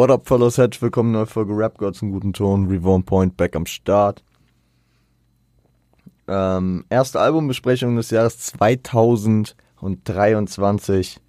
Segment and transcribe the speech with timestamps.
[0.00, 0.56] What up, fellows?
[0.56, 2.68] Herzlich willkommen neue Folge Rap Gods im guten Ton.
[2.68, 4.24] Reborn Point back am Start.
[6.26, 11.20] Ähm, erste Albumbesprechung des Jahres 2023.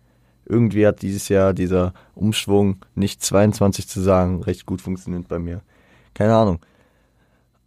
[0.46, 5.64] Irgendwie hat dieses Jahr dieser Umschwung, nicht 22 zu sagen, recht gut funktioniert bei mir.
[6.14, 6.60] Keine Ahnung.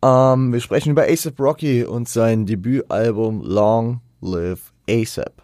[0.00, 5.42] Ähm, wir sprechen über ASAP Rocky und sein Debütalbum Long Live ASAP.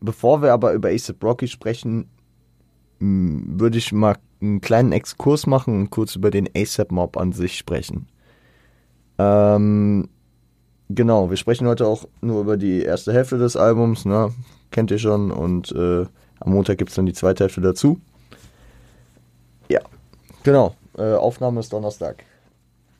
[0.00, 2.08] Bevor wir aber über ASAP Rocky sprechen,
[3.00, 4.14] würde ich mal
[4.44, 8.06] einen kleinen Exkurs machen und kurz über den ASAP Mob an sich sprechen.
[9.18, 10.08] Ähm,
[10.88, 14.32] genau, wir sprechen heute auch nur über die erste Hälfte des Albums, ne?
[14.70, 15.30] Kennt ihr schon.
[15.30, 16.06] Und äh,
[16.40, 18.00] am Montag gibt es dann die zweite Hälfte dazu.
[19.68, 19.80] Ja,
[20.42, 20.74] genau.
[20.98, 22.24] Äh, Aufnahme ist Donnerstag.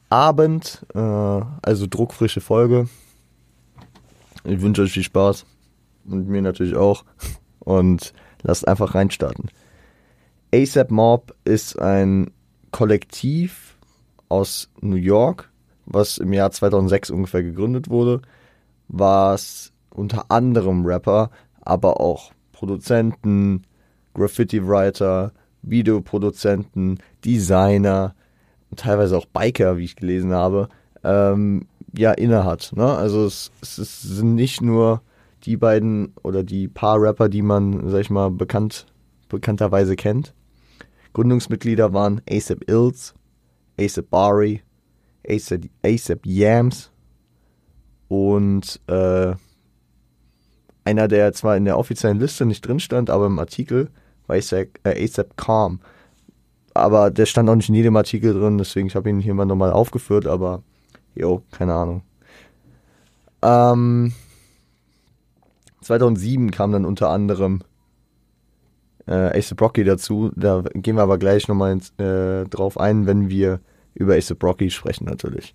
[0.09, 2.89] Abend, äh, also druckfrische Folge.
[4.45, 5.47] Ich wünsche euch viel Spaß.
[6.06, 7.05] Und mir natürlich auch.
[7.61, 9.48] Und lasst einfach reinstarten.
[10.55, 12.31] ASAP Mob ist ein
[12.71, 13.77] Kollektiv
[14.29, 15.51] aus New York,
[15.84, 18.23] was im Jahr 2006 ungefähr gegründet wurde,
[18.87, 23.62] was unter anderem Rapper, aber auch Produzenten,
[24.15, 28.15] Graffiti-Writer, Videoproduzenten, Designer
[28.71, 30.69] und teilweise auch Biker, wie ich gelesen habe,
[31.03, 31.67] ähm,
[31.98, 32.75] ja, innehat.
[32.77, 32.87] Ne?
[32.87, 35.03] Also es, es, sind nicht nur
[35.47, 38.87] die beiden oder die paar Rapper, die man, sag ich mal, bekannt,
[39.28, 40.33] bekannterweise kennt,
[41.15, 43.15] Gründungsmitglieder waren ASAP Ills,
[43.81, 44.62] ASAP Bari,
[45.27, 46.91] ASAP, Yams
[48.09, 49.34] und äh,
[50.84, 53.91] einer, der zwar in der offiziellen Liste nicht drin stand, aber im Artikel
[54.27, 55.81] war ASAP, äh, Calm.
[56.75, 59.47] Aber der stand auch nicht in jedem Artikel drin, deswegen habe ich ihn hier mal
[59.47, 60.62] nochmal aufgeführt, aber
[61.15, 62.03] jo, keine Ahnung.
[63.43, 64.12] Ähm,
[65.83, 67.62] 2007 kam dann unter anderem
[69.06, 70.30] äh, ASAP Rocky dazu.
[70.36, 73.60] Da gehen wir aber gleich nochmal äh, drauf ein, wenn wir
[73.94, 75.55] über ASAP Rocky sprechen natürlich.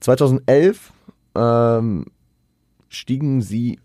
[0.00, 0.92] 2011
[1.34, 2.06] ähm,
[2.88, 3.80] stiegen sie,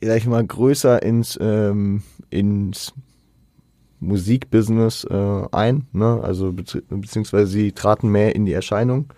[0.00, 2.94] sag ich mal, größer ins, ähm, ins
[4.00, 6.20] Musikbusiness äh, ein, ne?
[6.22, 9.12] also be beziehungsweise sie traten mehr in die Erscheinung,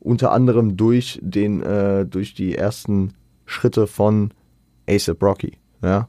[0.00, 3.14] unter anderem durch den, äh, durch die ersten
[3.46, 4.32] Schritte von
[4.88, 6.08] ASAP Rocky, ja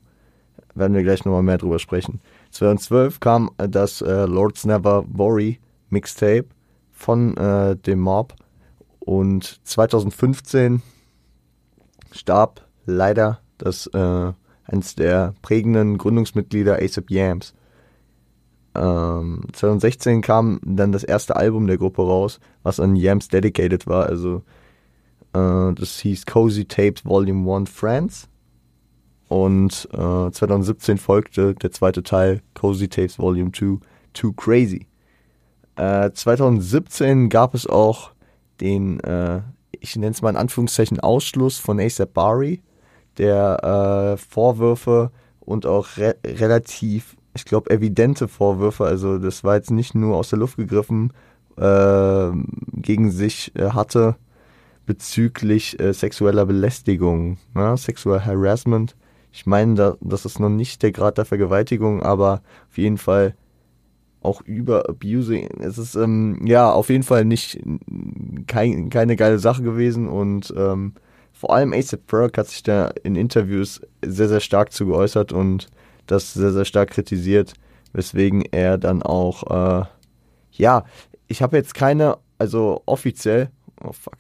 [0.80, 2.22] werden wir gleich nochmal mehr drüber sprechen.
[2.52, 5.60] 2012 kam äh, das äh, Lords Never Worry
[5.90, 6.46] Mixtape
[6.92, 8.34] von äh, dem Mob
[9.00, 10.82] und 2015
[12.12, 14.32] starb leider das äh,
[14.66, 17.54] eines der prägenden Gründungsmitglieder ASAP Yams.
[18.76, 24.06] Ähm, 2016 kam dann das erste Album der Gruppe raus, was an Yams dedicated war.
[24.06, 24.44] Also
[25.34, 28.29] äh, das hieß Cozy Tapes Volume 1 Friends
[29.30, 33.78] und äh, 2017 folgte der zweite Teil, Cozy Tapes Volume 2,
[34.14, 34.88] Too Crazy.
[35.76, 38.12] Äh, 2017 gab es auch
[38.60, 39.42] den, äh,
[39.80, 42.64] ich nenne es mal in Anführungszeichen, Ausschluss von ASAP Bari,
[43.20, 49.70] der äh, Vorwürfe und auch re relativ, ich glaube, evidente Vorwürfe, also das war jetzt
[49.70, 51.14] nicht nur aus der Luft gegriffen,
[51.56, 52.32] äh,
[52.74, 54.16] gegen sich äh, hatte
[54.88, 57.78] bezüglich sexueller Belästigung, ne?
[57.78, 58.96] Sexual Harassment
[59.32, 63.36] ich meine, da, das ist noch nicht der Grad der Vergewaltigung, aber auf jeden Fall
[64.22, 65.48] auch über Abusing.
[65.60, 67.60] Es ist ähm, ja auf jeden Fall nicht
[68.48, 70.94] kein, keine geile Sache gewesen und ähm,
[71.32, 75.70] vor allem ASAP Ferg hat sich da in Interviews sehr, sehr stark zu geäußert und
[76.06, 77.54] das sehr, sehr stark kritisiert,
[77.94, 79.86] weswegen er dann auch, äh,
[80.52, 80.84] ja,
[81.28, 83.52] ich habe jetzt keine, also offiziell,
[83.82, 84.18] oh fuck,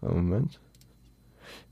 [0.00, 0.60] Moment,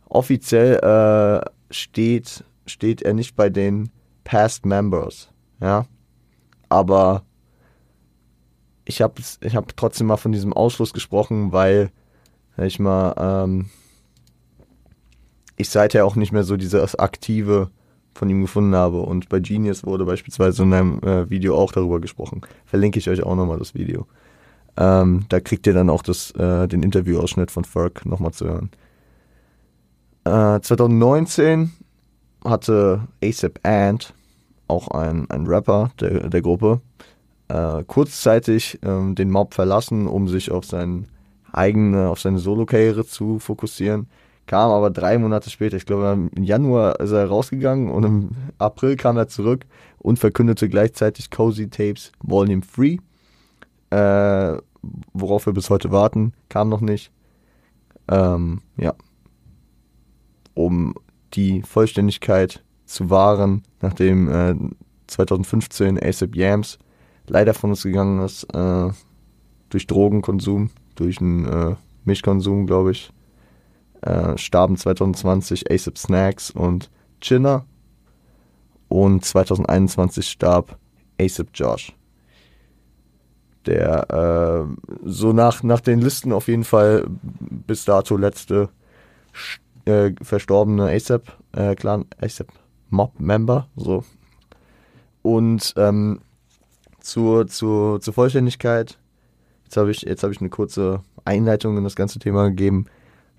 [0.09, 3.91] offiziell äh, steht steht er nicht bei den
[4.25, 5.31] Past Members,
[5.61, 5.87] ja.
[6.69, 7.25] Aber
[8.85, 11.91] ich habe ich hab trotzdem mal von diesem Ausschluss gesprochen, weil
[12.57, 13.71] ich mal ähm,
[15.57, 17.71] ich seither auch nicht mehr so dieses aktive
[18.15, 22.01] von ihm gefunden habe und bei Genius wurde beispielsweise in einem äh, Video auch darüber
[22.01, 22.43] gesprochen.
[22.65, 24.07] Verlinke ich euch auch nochmal das Video.
[24.77, 28.71] Ähm, da kriegt ihr dann auch das, äh, den Interviewausschnitt von Ferg nochmal zu hören.
[30.25, 31.72] Äh, 2019
[32.45, 34.15] hatte ASAP Ant,
[34.69, 36.81] auch ein, ein Rapper der, der Gruppe,
[37.49, 41.07] äh, kurzzeitig ähm, den Mob verlassen, um sich auf, sein
[41.53, 44.07] eigene, auf seine Solo-Karriere zu fokussieren.
[44.47, 48.97] Kam aber drei Monate später, ich glaube im Januar ist er rausgegangen und im April
[48.97, 49.65] kam er zurück
[49.99, 52.99] und verkündete gleichzeitig Cozy Tapes Volume 3,
[53.91, 54.59] äh,
[55.15, 57.11] worauf wir bis heute warten, kam noch nicht.
[58.09, 58.95] Ähm, ja.
[60.53, 60.95] Um
[61.34, 64.54] die Vollständigkeit zu wahren, nachdem äh,
[65.07, 66.78] 2015 ASAP Yams
[67.27, 68.91] leider von uns gegangen ist, äh,
[69.71, 73.10] durch Drogenkonsum, durch einen äh, Milchkonsum, glaube ich.
[74.03, 76.91] Äh, starben 2020 ASAP Snacks und
[77.21, 77.65] Chinner.
[78.89, 80.78] Und 2021 starb
[81.21, 81.92] ASAP Josh.
[83.66, 88.69] Der äh, so nach, nach den Listen auf jeden Fall bis dato letzte
[89.84, 92.48] äh, verstorbene ASAP äh, Clan, ASAP
[92.91, 93.69] Mob Member.
[93.77, 94.04] So.
[95.22, 96.21] Und ähm,
[97.01, 98.98] zur, zur, zur Vollständigkeit,
[99.65, 102.86] jetzt habe ich, hab ich eine kurze Einleitung in das ganze Thema gegeben,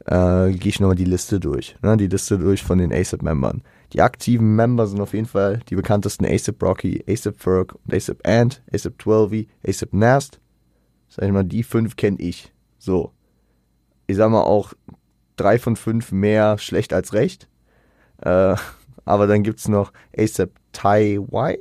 [0.05, 1.75] äh, gehe ich nochmal die Liste durch.
[1.81, 1.97] Ne?
[1.97, 3.63] Die Liste durch von den ASAP-Membern.
[3.93, 8.27] Die aktiven Member sind auf jeden Fall die bekanntesten ASAP Rocky, ASAP Ferg und ASAP
[8.27, 10.39] Ant, ASAP 12 ASAP Nast.
[11.07, 12.51] Sag ich mal, die fünf kenne ich.
[12.77, 13.11] So.
[14.07, 14.73] Ich sag mal auch
[15.35, 17.47] drei von fünf mehr schlecht als recht.
[18.21, 18.55] Äh,
[19.05, 21.57] aber dann gibt es noch ASAP Tai Y,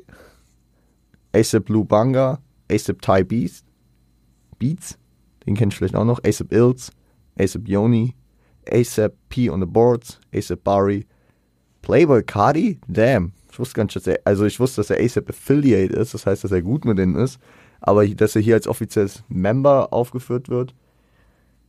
[1.32, 2.40] ASAP Blue Banga,
[2.70, 3.64] ASAP Thai Beats,
[4.58, 4.98] Beats,
[5.46, 6.90] den kennt vielleicht auch noch, ASAP Ills,
[7.38, 8.14] ASAP Yoni,
[8.70, 11.06] ASAP P on the Boards, ASAP Bari,
[11.82, 15.28] Playboy Cardi, damn, ich wusste gar nicht, dass er, also ich wusste, dass er ASAP
[15.28, 17.38] Affiliate ist, das heißt, dass er gut mit denen ist,
[17.80, 20.74] aber dass er hier als offizielles Member aufgeführt wird.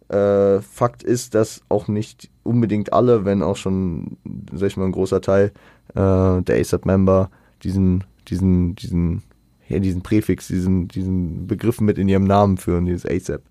[0.10, 4.18] Äh, Fakt ist, dass auch nicht unbedingt alle, wenn auch schon,
[4.54, 5.52] sag ich mal, ein großer Teil
[5.90, 7.32] äh, der ASAP-Member
[7.64, 9.24] diesen, diesen, diesen
[9.68, 13.42] ja, diesen Präfix, diesen, diesen Begriff mit in ihrem Namen führen, dieses ASAP.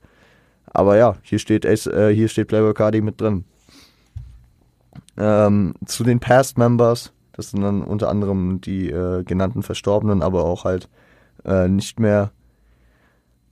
[0.66, 3.44] Aber ja, hier steht, äh, hier steht Playboy Cardi mit drin.
[5.16, 10.44] Ähm, zu den Past Members, das sind dann unter anderem die äh, genannten Verstorbenen, aber
[10.44, 10.88] auch halt
[11.44, 12.30] äh, nicht mehr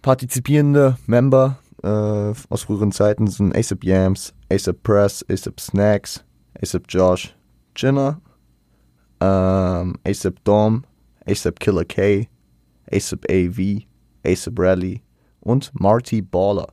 [0.02, 6.24] partizipierende Member äh, aus früheren Zeiten sind ASAP Yams, ASAP Press, ASAP Snacks,
[6.60, 7.34] ASAP Josh,
[7.76, 8.20] Jenner,
[9.20, 10.84] ähm, ASAP Dom,
[11.26, 12.28] ASAP Killer K,
[12.90, 13.82] ASAP AV,
[14.24, 15.02] ASAP Bradley
[15.40, 16.68] und Marty Baller.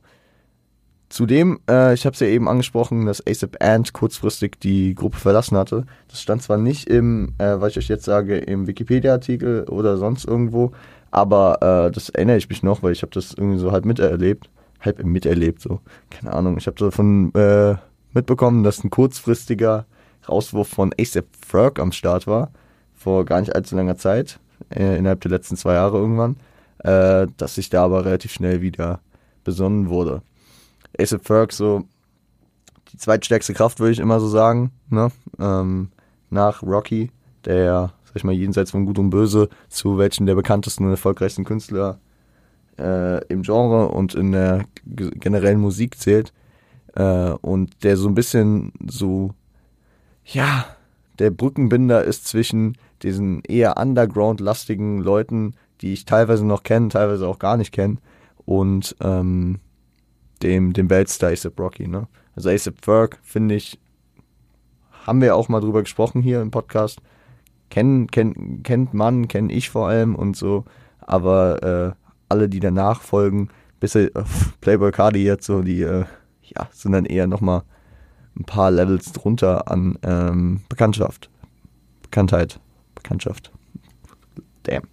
[1.08, 5.56] Zudem, äh, ich habe es ja eben angesprochen, dass ASAP Ant kurzfristig die Gruppe verlassen
[5.56, 5.84] hatte.
[6.06, 10.24] Das stand zwar nicht im, äh, was ich euch jetzt sage, im Wikipedia-Artikel oder sonst
[10.24, 10.70] irgendwo,
[11.10, 14.48] aber äh, das erinnere ich mich noch, weil ich habe das irgendwie so halb miterlebt.
[14.80, 15.80] Halb miterlebt, so.
[16.10, 16.56] Keine Ahnung.
[16.58, 17.76] Ich habe davon äh,
[18.12, 19.86] mitbekommen, dass ein kurzfristiger
[20.28, 22.50] Rauswurf von ASAP Ferg am Start war.
[22.94, 24.40] Vor gar nicht allzu langer Zeit
[24.74, 26.36] äh, innerhalb der letzten zwei Jahre irgendwann,
[26.78, 29.00] äh, dass sich da aber relativ schnell wieder
[29.44, 30.22] besonnen wurde.
[30.98, 31.84] ASAP Ferg so
[32.92, 35.10] die zweitstärkste Kraft, würde ich immer so sagen, ne?
[35.38, 35.90] Ähm,
[36.30, 37.10] nach Rocky,
[37.44, 41.44] der, sag ich mal, jenseits von Gut und Böse zu welchen der bekanntesten und erfolgreichsten
[41.44, 41.98] Künstler
[42.80, 46.32] äh, im Genre und in der generellen Musik zählt.
[46.94, 49.32] Äh, und der so ein bisschen so,
[50.24, 50.64] ja,
[51.18, 57.38] der Brückenbinder ist zwischen diesen eher underground-lastigen Leuten, die ich teilweise noch kenne, teilweise auch
[57.38, 57.98] gar nicht kenne,
[58.44, 59.60] und ähm,
[60.42, 61.86] dem, dem Weltstar ASAP Rocky.
[61.86, 62.08] Ne?
[62.34, 63.78] Also ASAP Ferg, finde ich,
[65.06, 67.00] haben wir auch mal drüber gesprochen hier im Podcast.
[67.68, 70.64] Kennen, kenn, kennt man, kenne ich vor allem und so,
[71.00, 71.99] aber äh,
[72.30, 73.48] alle, die danach folgen,
[73.80, 74.10] bis äh,
[74.60, 76.04] Playboy Cardi jetzt so, die äh,
[76.42, 77.62] ja, sind dann eher nochmal
[78.36, 81.30] ein paar Levels drunter an ähm, Bekanntschaft,
[82.02, 82.60] Bekanntheit.
[82.94, 83.50] Bekanntschaft.
[84.64, 84.84] Damn.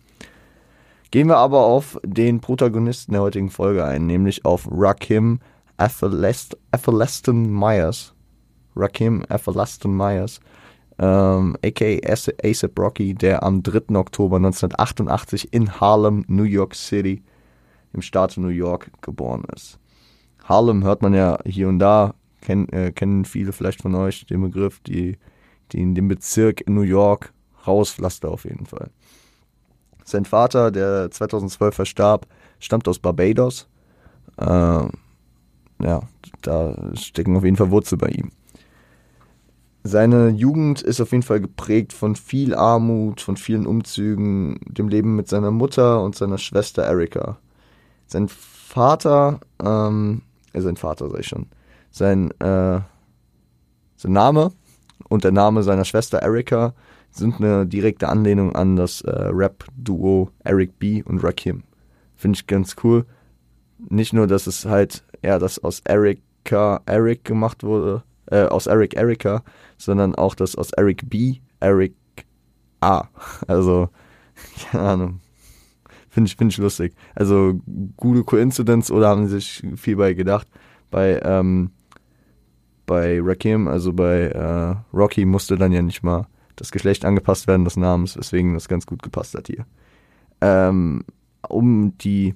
[1.12, 5.40] Gehen wir aber auf den Protagonisten der heutigen Folge ein, nämlich auf Rakim
[5.78, 8.14] Athelaston Myers.
[8.76, 10.40] Rakim Athelaston Myers,
[11.00, 12.00] ähm, aka
[12.44, 13.96] ASAP Rocky, der am 3.
[13.96, 17.24] Oktober 1988 in Harlem, New York City,
[17.94, 19.80] im Staat New York, geboren ist.
[20.44, 24.42] Harlem hört man ja hier und da, kenn, äh, kennen viele vielleicht von euch den
[24.42, 25.18] Begriff, die,
[25.72, 27.34] die in dem Bezirk New York
[27.66, 28.90] Rauspflaster auf jeden Fall.
[30.06, 32.28] Sein Vater, der 2012 verstarb,
[32.60, 33.68] stammt aus Barbados.
[34.38, 36.02] Äh, ja,
[36.42, 38.32] da stecken auf jeden Fall Wurzeln bei ihm.
[39.88, 45.16] Seine Jugend ist auf jeden Fall geprägt von viel Armut, von vielen Umzügen, dem Leben
[45.16, 47.38] mit seiner Mutter und seiner Schwester Erika.
[48.06, 51.46] Sein Vater, ähm, äh, sein Vater sag ich schon,
[51.90, 52.82] sein, äh,
[53.96, 54.52] sein Name
[55.08, 56.74] und der Name seiner Schwester Erika
[57.10, 61.02] sind eine direkte Anlehnung an das äh, Rap-Duo Eric B.
[61.02, 61.64] und Rakim.
[62.18, 63.06] Finde ich ganz cool.
[63.88, 68.96] Nicht nur, dass es halt, ja, das aus Erika Eric gemacht wurde, äh, aus Eric
[68.96, 69.44] Erika,
[69.78, 71.38] sondern auch das aus Eric B.
[71.60, 71.96] Eric
[72.82, 73.06] A.
[73.48, 73.90] Also,
[74.72, 75.20] keine Ahnung.
[76.10, 76.94] Finde ich, find ich lustig.
[77.16, 77.60] Also,
[77.96, 80.48] gute Coincidence oder haben sie sich viel bei gedacht.
[80.90, 81.72] Bei, ähm,
[82.86, 87.66] bei Rakim, also bei äh, Rocky, musste dann ja nicht mal das Geschlecht angepasst werden
[87.66, 89.66] des Namens, weswegen das ganz gut gepasst hat hier.
[90.42, 91.04] Ähm,
[91.48, 92.36] um die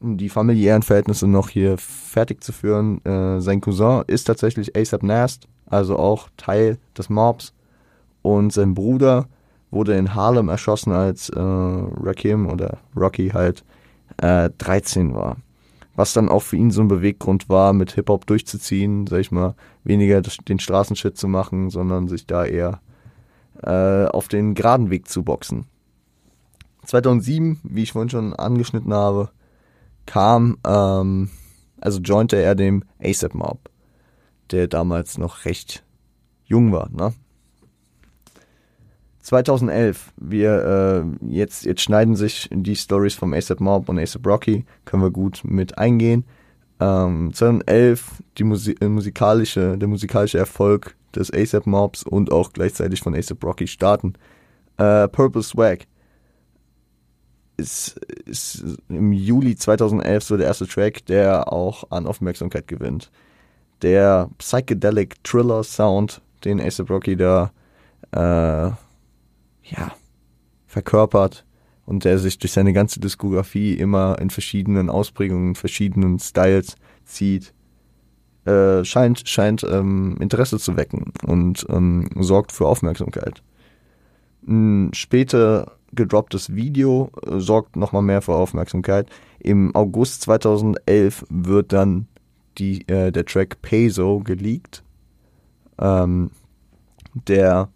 [0.00, 5.46] die familiären Verhältnisse noch hier fertig zu führen, äh, sein Cousin ist tatsächlich ASAP Nast,
[5.66, 7.52] also auch Teil des Mobs.
[8.22, 9.28] Und sein Bruder
[9.70, 13.64] wurde in Harlem erschossen, als äh, Rakim oder Rocky halt
[14.18, 15.36] äh, 13 war.
[15.96, 19.54] Was dann auch für ihn so ein Beweggrund war, mit Hip-Hop durchzuziehen, sag ich mal,
[19.84, 22.80] weniger den Straßenshit zu machen, sondern sich da eher
[23.62, 25.66] äh, auf den geraden Weg zu boxen.
[26.86, 29.30] 2007, wie ich vorhin schon angeschnitten habe,
[30.10, 31.30] kam, ähm,
[31.80, 33.70] also jointe er dem ASAP Mob,
[34.50, 35.84] der damals noch recht
[36.44, 37.12] jung war, ne?
[39.22, 44.64] 2011, wir äh, jetzt jetzt schneiden sich die Stories vom ASAP Mob und ASAP Rocky,
[44.84, 46.24] können wir gut mit eingehen.
[46.80, 53.00] Ähm, 2011 die Musi äh, musikalische der musikalische Erfolg des ASAP Mobs und auch gleichzeitig
[53.00, 54.14] von ASAP Rocky starten.
[54.78, 55.86] Äh, Purple Swag
[57.60, 63.10] ist, ist im Juli 2011 so der erste Track, der auch an Aufmerksamkeit gewinnt.
[63.82, 67.52] Der Psychedelic Thriller Sound, den ASAP Rocky da
[68.12, 69.92] äh, ja,
[70.66, 71.44] verkörpert
[71.86, 77.52] und der sich durch seine ganze Diskografie immer in verschiedenen Ausprägungen, verschiedenen Styles zieht,
[78.44, 83.42] äh, scheint, scheint ähm, Interesse zu wecken und ähm, sorgt für Aufmerksamkeit.
[84.46, 89.08] Ein später gedropptes Video äh, sorgt nochmal mehr für Aufmerksamkeit.
[89.38, 92.06] Im August 2011 wird dann
[92.58, 94.84] die, äh, der Track Peso geleakt,
[95.78, 96.30] ähm,
[97.14, 97.68] der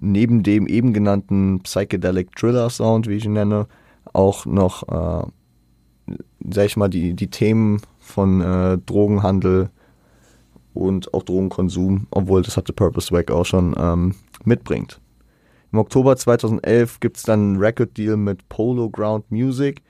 [0.00, 3.66] neben dem eben genannten Psychedelic Thriller Sound, wie ich ihn nenne,
[4.12, 5.26] auch noch, äh,
[6.50, 9.70] sag ich mal, die, die Themen von äh, Drogenhandel
[10.74, 15.01] und auch Drogenkonsum, obwohl das hatte Purple Swag auch schon, ähm, mitbringt.
[15.72, 19.82] Im Oktober 2011 gibt es dann einen Record-Deal mit Polo Ground Music.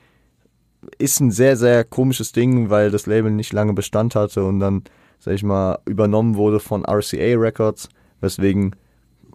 [0.99, 4.85] Ist ein sehr, sehr komisches Ding, weil das Label nicht lange Bestand hatte und dann,
[5.19, 7.89] sag ich mal, übernommen wurde von RCA Records,
[8.21, 8.77] weswegen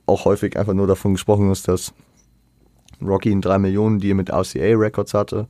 [0.05, 1.93] auch häufig einfach nur davon gesprochen ist, dass
[3.01, 5.47] Rocky einen 3 Millionen Deal mit RCA Records hatte.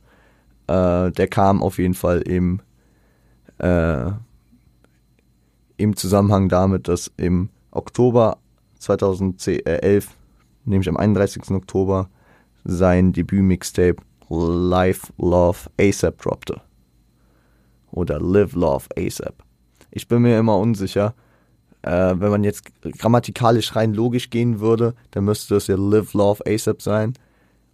[0.66, 2.60] Äh, der kam auf jeden Fall im,
[3.58, 4.10] äh,
[5.76, 8.38] im Zusammenhang damit, dass im Oktober
[8.80, 10.17] 2011,
[10.68, 11.50] nämlich am 31.
[11.50, 12.08] Oktober,
[12.64, 13.96] sein Debüt-Mixtape
[14.28, 16.60] Live Love ASAP droppte.
[17.90, 19.34] Oder Live Love ASAP.
[19.90, 21.14] Ich bin mir immer unsicher,
[21.82, 26.44] äh, wenn man jetzt grammatikalisch rein logisch gehen würde, dann müsste es ja Live, Love,
[26.46, 27.14] ASAP sein.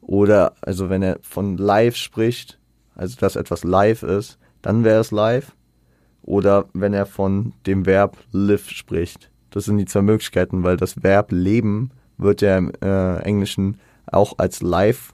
[0.01, 2.59] Oder, also wenn er von live spricht,
[2.95, 5.55] also dass etwas live ist, dann wäre es live.
[6.23, 9.31] Oder wenn er von dem Verb live spricht.
[9.51, 14.35] Das sind die zwei Möglichkeiten, weil das Verb leben wird ja im äh, Englischen auch
[14.39, 15.13] als live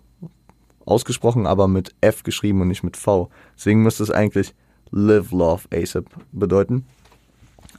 [0.84, 3.30] ausgesprochen, aber mit F geschrieben und nicht mit V.
[3.56, 4.54] Deswegen müsste es eigentlich
[4.90, 6.86] live, love, ASAP bedeuten.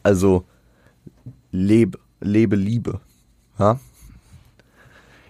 [0.03, 0.45] Also
[1.51, 3.01] Lebe, Lebe Liebe.
[3.59, 3.79] Ja?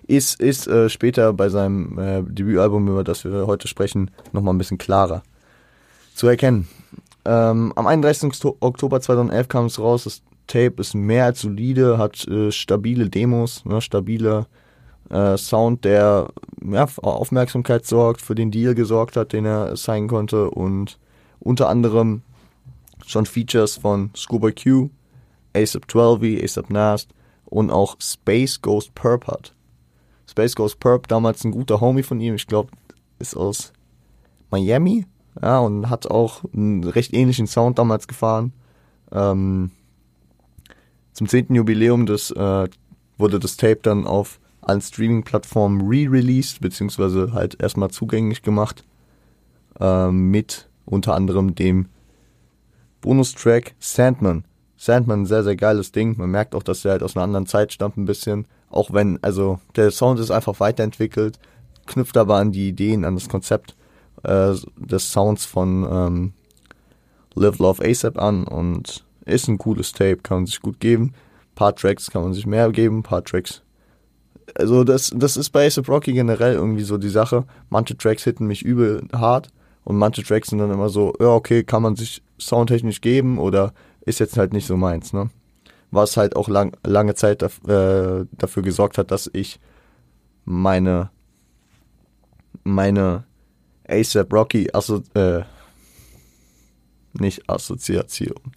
[0.08, 4.58] Ist, ist äh, später bei seinem äh, Debütalbum, über das wir heute sprechen, nochmal ein
[4.58, 5.24] bisschen klarer
[6.16, 6.68] zu erkennen.
[7.24, 8.46] Ähm, am 31.
[8.60, 13.63] Oktober 2011 kam es raus, das Tape ist mehr als solide, hat äh, stabile Demos,
[13.63, 14.48] ne, stabile
[15.10, 16.29] äh, Sound, der
[16.62, 21.00] ja, Aufmerksamkeit sorgt, für den Deal gesorgt hat, den er signen konnte und
[21.39, 22.22] unter anderem
[23.05, 24.89] schon Features von Scuba Q,
[25.55, 27.10] ASAP 12 ASAP Nast
[27.46, 29.53] und auch Space Ghost Perp hat.
[30.29, 32.72] Space Ghost Perp, damals ein guter Homie von ihm, ich glaube,
[33.20, 33.72] ist aus
[34.50, 35.05] Miami,
[35.41, 38.51] ja, und hat auch einen recht ähnlichen Sound damals gefahren.
[39.13, 39.72] Ähm,
[41.22, 41.54] zum 10.
[41.54, 42.68] Jubiläum des, äh,
[43.20, 48.84] wurde das Tape dann auf allen Streaming-Plattformen re-released, beziehungsweise halt erstmal zugänglich gemacht,
[49.80, 51.90] äh, mit unter anderem dem
[53.01, 54.46] Bonustrack Sandman.
[54.78, 56.18] Sandman, sehr, sehr geiles Ding.
[56.18, 58.48] Man merkt auch, dass der halt aus einer anderen Zeit stammt ein bisschen.
[58.72, 61.38] Auch wenn, also der Sound ist einfach weiterentwickelt,
[61.86, 63.75] knüpft aber an die Ideen, an das Konzept
[64.24, 66.34] äh, des Sounds von ähm,
[67.36, 71.13] Live Love ASAP an und ist ein cooles Tape, kann man sich gut geben.
[71.13, 73.62] Ein paar Tracks kann man sich mehr geben, ein paar Tracks.
[74.56, 77.46] Also das, das ist bei ASAP Rocky generell irgendwie so die Sache.
[77.70, 79.50] Manche Tracks hitten mich übel hart
[79.84, 83.74] und manche Tracks sind dann immer so, ja okay, kann man sich soundtechnisch geben oder
[84.06, 85.30] ist jetzt halt nicht so meins, ne?
[85.92, 89.60] Was halt auch lang, lange Zeit daf äh, dafür gesorgt hat, dass ich
[90.46, 91.10] meine
[92.63, 93.25] meine
[93.88, 95.42] ASAP Rocky Asso äh,
[97.13, 98.54] nicht Assoziation.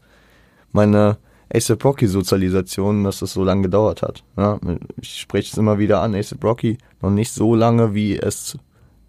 [0.75, 1.16] Meine
[1.54, 4.25] ASAP Rocky Sozialisation, dass das so lange gedauert hat.
[4.37, 4.61] Ja,
[5.00, 8.59] ich spreche es immer wieder an, ASAP Rocky noch nicht so lange, wie es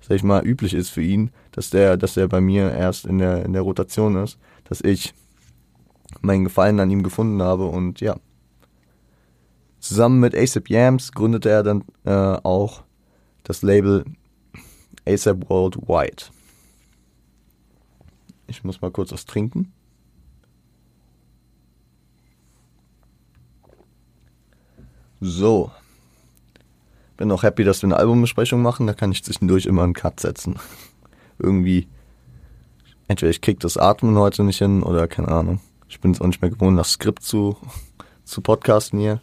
[0.08, 3.18] sag ich mal, üblich ist für ihn, dass der, dass er bei mir erst in
[3.18, 5.16] der, in der Rotation ist, dass ich
[6.22, 8.16] meinen Gefallen an ihm gefunden habe und ja.
[9.80, 12.84] Zusammen mit ASAP Yams gründete er dann äh, auch
[13.44, 14.06] das Label
[15.08, 16.26] ASAP Worldwide.
[18.48, 19.74] Ich muss mal kurz was trinken.
[25.26, 25.72] So.
[27.18, 28.86] Bin auch happy, dass wir eine Albumbesprechung machen.
[28.86, 30.60] Da kann ich zwischendurch immer einen Cut setzen.
[31.40, 31.88] Irgendwie.
[33.08, 35.62] Entweder ich krieg das Atmen heute nicht hin oder keine Ahnung.
[35.90, 37.58] Ich bin es auch nicht mehr gewohnt, das Skript zu,
[38.24, 39.20] zu podcasten hier.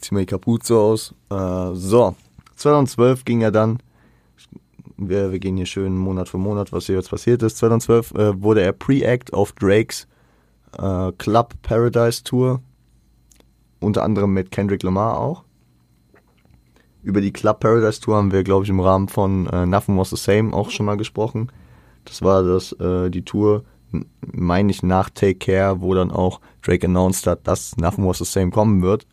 [0.00, 1.14] Zieh mal die Kapuze aus.
[1.30, 2.14] Äh, so.
[2.56, 3.78] 2012 ging er dann.
[4.96, 7.56] Wir, wir gehen hier schön Monat für Monat, was hier jetzt passiert ist.
[7.58, 10.06] 2012 äh, wurde er Pre-Act auf Drakes
[10.78, 12.60] äh, Club Paradise Tour.
[13.82, 15.42] Unter anderem mit Kendrick Lamar auch.
[17.02, 20.10] Über die Club Paradise Tour haben wir, glaube ich, im Rahmen von äh, Nothing Was
[20.10, 21.50] the Same auch schon mal gesprochen.
[22.04, 23.64] Das war das, äh, die Tour,
[24.20, 28.24] meine ich, nach Take Care, wo dann auch Drake announced hat, dass Nothing Was the
[28.24, 29.06] Same kommen wird.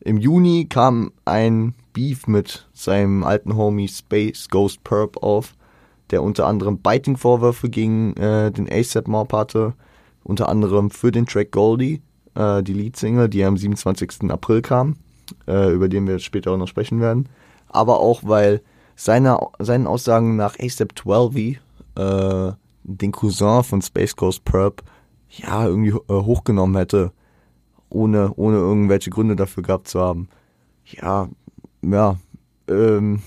[0.00, 5.54] Im Juni kam ein Beef mit seinem alten Homie Space Ghost Perp auf,
[6.10, 9.74] der unter anderem Biting-Vorwürfe gegen äh, den ASAP Mob hatte,
[10.24, 12.02] unter anderem für den Track Goldie,
[12.36, 14.30] äh, die Leadsingle, die am 27.
[14.30, 14.96] April kam,
[15.46, 17.28] äh, über den wir später auch noch sprechen werden,
[17.68, 18.62] aber auch weil
[18.94, 21.58] seine, seinen Aussagen nach ASAP 12
[21.96, 22.52] äh,
[22.84, 24.82] den Cousin von Space Ghost Perp
[25.28, 27.12] ja irgendwie äh, hochgenommen hätte,
[27.88, 30.28] ohne, ohne irgendwelche Gründe dafür gehabt zu haben.
[30.84, 31.28] Ja,
[31.82, 32.16] ja,
[32.68, 33.22] ähm,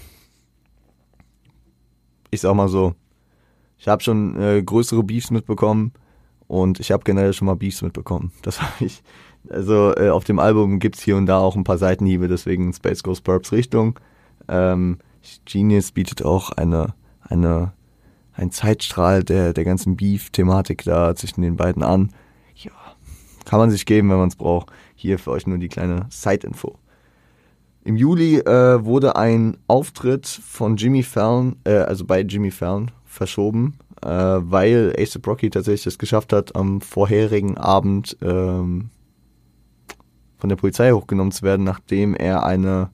[2.31, 2.93] ich sag mal so,
[3.77, 5.93] ich habe schon äh, größere Beefs mitbekommen
[6.50, 8.34] und ich habe generell schon mal Beefs mitbekommen.
[8.41, 9.01] Das habe ich.
[9.50, 13.03] Also äh, auf dem Album gibt's hier und da auch ein paar Seitenhiebe, deswegen Space
[13.03, 13.98] Ghost Purps Richtung.
[14.50, 14.98] Ähm,
[15.46, 17.72] Genius bietet auch eine, eine,
[18.34, 22.09] ein Zeitstrahl der, der ganzen Beef-Thematik da zwischen den beiden an.
[22.55, 22.72] Ja,
[23.46, 24.72] kann man sich geben, wenn man es braucht.
[24.96, 26.79] Hier für euch nur die kleine Side-Info.
[27.83, 33.77] Im Juli äh, wurde ein Auftritt von Jimmy Fallon, äh, also bei Jimmy Fallon, verschoben,
[34.01, 38.90] äh, weil Ace Rocky tatsächlich es geschafft hat, am vorherigen Abend ähm,
[40.38, 42.90] von der Polizei hochgenommen zu werden, nachdem er eine,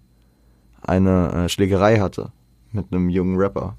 [0.82, 2.32] eine äh, Schlägerei hatte
[2.72, 3.76] mit einem jungen Rapper.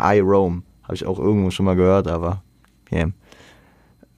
[0.00, 0.62] I Rome.
[0.82, 2.42] Habe ich auch irgendwo schon mal gehört, aber
[2.90, 3.10] yeah.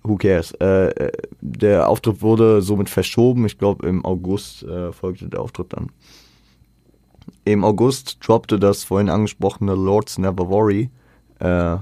[0.02, 0.52] Who cares?
[0.60, 3.46] Äh, äh der Auftritt wurde somit verschoben.
[3.46, 5.90] Ich glaube, im August äh, folgte der Auftritt dann.
[7.44, 10.90] Im August droppte das vorhin angesprochene Lords Never Worry
[11.38, 11.76] äh,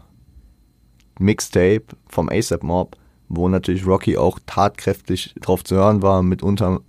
[1.19, 2.97] Mixtape vom ASAP Mob,
[3.29, 6.81] wo natürlich Rocky auch tatkräftig drauf zu hören war, mit unter,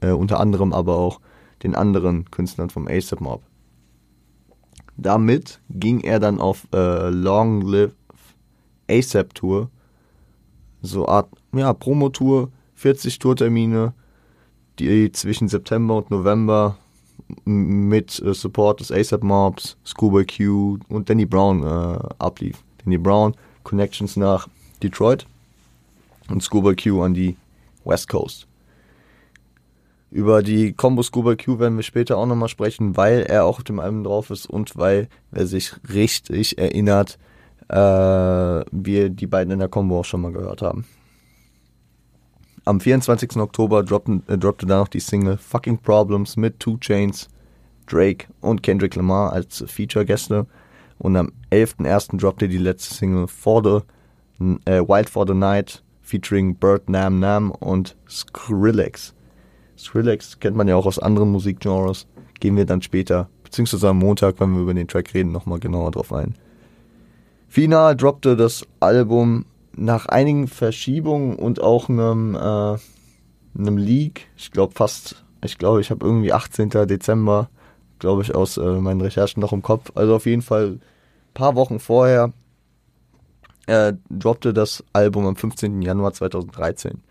[0.00, 1.20] äh, unter anderem aber auch
[1.62, 3.42] den anderen Künstlern vom ASAP Mob.
[4.96, 7.94] Damit ging er dann auf äh, Long Live
[8.90, 9.70] ASAP Tour,
[10.82, 13.94] so Art ja, Promotour, 40 Tourtermine,
[14.78, 16.76] die zwischen September und November
[17.44, 22.62] mit äh, Support des ASAP Mobs, Schoolboy Q und Danny Brown äh, ablief.
[22.84, 23.34] Danny Brown,
[23.68, 24.48] Connections nach
[24.82, 25.26] Detroit
[26.30, 27.36] und Schoolboy Q an die
[27.84, 28.46] West Coast.
[30.10, 33.64] Über die Combo Schoolboy Q werden wir später auch nochmal sprechen, weil er auch auf
[33.64, 37.18] dem Album drauf ist und weil, wer sich richtig erinnert,
[37.68, 40.86] äh, wir die beiden in der Combo auch schon mal gehört haben.
[42.64, 43.36] Am 24.
[43.36, 47.28] Oktober droppten, äh, droppte dann noch die Single Fucking Problems mit Two Chains,
[47.86, 50.46] Drake und Kendrick Lamar als Feature-Gäste.
[50.98, 52.18] Und am 11.01.
[52.18, 57.50] droppte die letzte Single For the, äh, Wild for the Night featuring Bird Nam Nam
[57.50, 59.14] und Skrillex.
[59.76, 62.06] Skrillex kennt man ja auch aus anderen Musikgenres.
[62.40, 65.90] Gehen wir dann später, beziehungsweise am Montag, wenn wir über den Track reden, nochmal genauer
[65.90, 66.34] drauf ein.
[67.48, 69.44] Final droppte das Album
[69.76, 72.78] nach einigen Verschiebungen und auch einem, äh,
[73.58, 76.70] einem Leak, ich glaube fast, ich glaube, ich habe irgendwie 18.
[76.86, 77.48] Dezember,
[77.98, 79.92] glaube ich, aus äh, meinen Recherchen noch im Kopf.
[79.94, 80.80] Also auf jeden Fall ein
[81.34, 82.32] paar Wochen vorher
[83.66, 85.82] äh, droppte das Album am 15.
[85.82, 87.02] Januar 2013.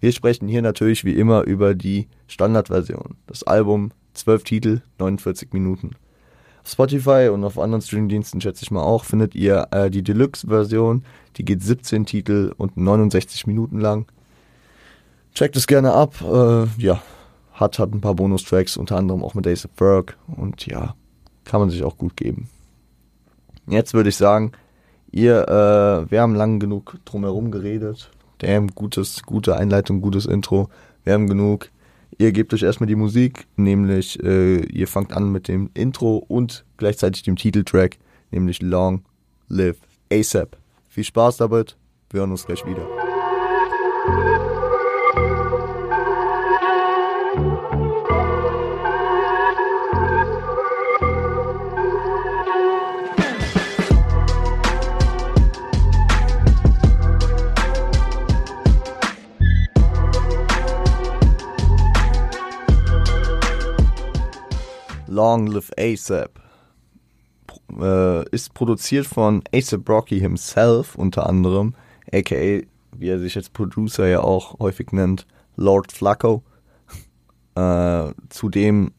[0.00, 3.16] Wir sprechen hier natürlich wie immer über die Standardversion.
[3.26, 5.96] Das Album 12 Titel, 49 Minuten.
[6.66, 11.04] Spotify und auf anderen Streamingdiensten schätze ich mal auch, findet ihr äh, die Deluxe-Version.
[11.36, 14.06] Die geht 17 Titel und 69 Minuten lang.
[15.34, 16.14] Checkt es gerne ab.
[16.22, 17.02] Äh, ja,
[17.54, 20.18] hat, hat ein paar Bonustracks, unter anderem auch mit Ace of Ferg.
[20.36, 20.94] Und ja,
[21.44, 22.48] kann man sich auch gut geben.
[23.66, 24.52] Jetzt würde ich sagen,
[25.10, 28.10] ihr, äh, wir haben lang genug drumherum geredet.
[28.38, 30.68] Damn, gutes, gute Einleitung, gutes Intro.
[31.04, 31.70] Wir haben genug.
[32.18, 36.64] Ihr gebt euch erstmal die Musik, nämlich äh, ihr fangt an mit dem Intro und
[36.76, 37.98] gleichzeitig dem Titeltrack,
[38.30, 39.02] nämlich Long
[39.48, 39.78] Live
[40.12, 40.56] ASAP.
[40.88, 41.76] Viel Spaß damit,
[42.10, 42.86] wir hören uns gleich wieder.
[65.14, 66.40] Long Live ASAP
[67.80, 71.74] äh, ist produziert von ASAP Rocky himself unter anderem,
[72.12, 72.62] aka,
[72.96, 76.42] wie er sich als Producer ja auch häufig nennt, Lord Flacco.
[77.56, 78.90] Äh, zudem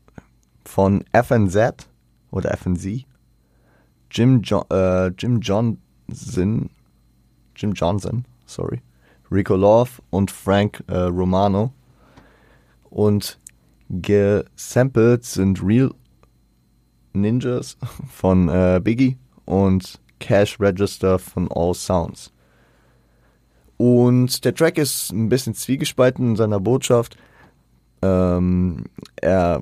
[0.64, 1.90] von FNZ
[2.32, 3.04] oder FNZ,
[4.10, 6.70] Jim, jo äh, Jim Johnson,
[7.54, 8.82] Jim Johnson, sorry,
[9.30, 11.74] Rico Love und Frank äh, Romano.
[12.90, 13.38] Und
[13.90, 15.92] gesampelt sind Real
[17.16, 17.78] Ninjas
[18.12, 22.32] von äh, Biggie und Cash Register von All Sounds.
[23.78, 27.18] Und der Track ist ein bisschen zwiegespalten in seiner Botschaft.
[28.02, 28.86] Ähm,
[29.18, 29.62] er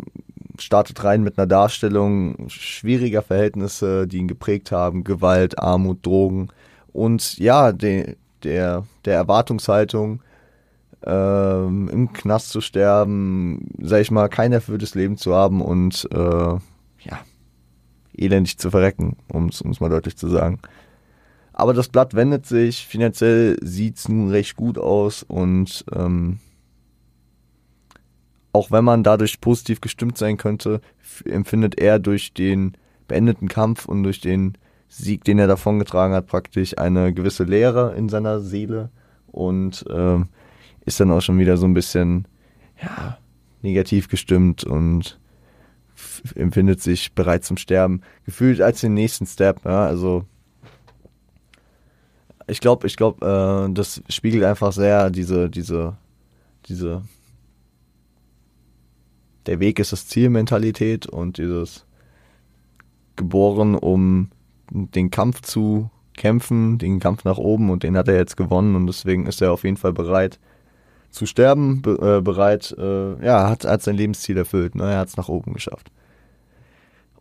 [0.59, 6.49] startet rein mit einer Darstellung schwieriger Verhältnisse, die ihn geprägt haben, Gewalt, Armut, Drogen
[6.91, 10.21] und ja, de, der, der Erwartungshaltung,
[11.05, 16.17] ähm, im Knast zu sterben, sag ich mal, kein erfülltes Leben zu haben und äh,
[16.17, 17.19] ja,
[18.15, 20.59] elendig zu verrecken, um es mal deutlich zu sagen.
[21.53, 26.39] Aber das Blatt wendet sich, finanziell sieht es nun recht gut aus und ähm,
[28.51, 30.81] auch wenn man dadurch positiv gestimmt sein könnte,
[31.25, 32.73] empfindet er durch den
[33.07, 38.09] beendeten Kampf und durch den Sieg, den er davongetragen hat, praktisch eine gewisse Leere in
[38.09, 38.89] seiner Seele
[39.27, 40.19] und äh,
[40.85, 42.27] ist dann auch schon wieder so ein bisschen
[42.81, 43.17] ja,
[43.61, 45.19] negativ gestimmt und
[46.35, 49.65] empfindet sich bereit zum Sterben, gefühlt als den nächsten Step.
[49.65, 50.25] Ja, also
[52.47, 53.25] ich glaube, ich glaube,
[53.69, 55.97] äh, das spiegelt einfach sehr diese, diese,
[56.67, 57.03] diese,
[59.45, 61.85] der Weg ist das Ziel Mentalität und dieses
[63.15, 64.29] geboren, um
[64.69, 68.87] den Kampf zu kämpfen, den Kampf nach oben und den hat er jetzt gewonnen und
[68.87, 70.39] deswegen ist er auf jeden Fall bereit
[71.13, 74.91] zu sterben, be äh, bereit, äh, ja, hat, hat sein Lebensziel erfüllt, ne?
[74.91, 75.91] er hat es nach oben geschafft.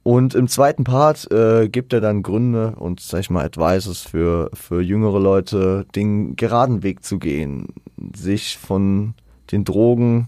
[0.03, 4.51] Und im zweiten Part äh, gibt er dann Gründe und, sag ich mal, Advices für,
[4.53, 7.69] für jüngere Leute, den geraden Weg zu gehen,
[8.17, 9.15] sich von
[9.53, 10.27] den Drogen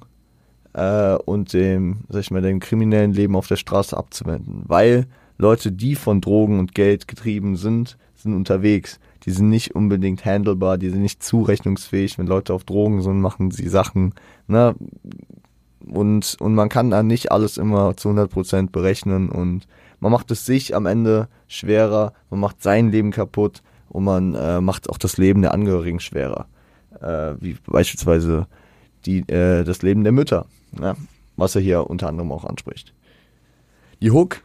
[0.74, 4.62] äh, und dem, sag ich mal, dem kriminellen Leben auf der Straße abzuwenden.
[4.66, 5.07] Weil
[5.38, 9.00] Leute, die von Drogen und Geld getrieben sind, sind unterwegs.
[9.24, 12.18] Die sind nicht unbedingt handelbar, die sind nicht zurechnungsfähig.
[12.18, 14.14] Wenn Leute auf Drogen sind, machen sie Sachen,
[14.46, 14.74] ne,
[15.87, 19.66] und, und man kann dann nicht alles immer zu 100% berechnen und
[20.00, 24.60] man macht es sich am Ende schwerer, man macht sein Leben kaputt und man äh,
[24.60, 26.46] macht auch das Leben der Angehörigen schwerer.
[27.00, 28.46] Äh, wie beispielsweise
[29.06, 30.46] die, äh, das Leben der Mütter,
[30.80, 30.96] ja,
[31.37, 32.94] was er hier unter anderem auch anspricht.
[34.00, 34.42] Die Hook,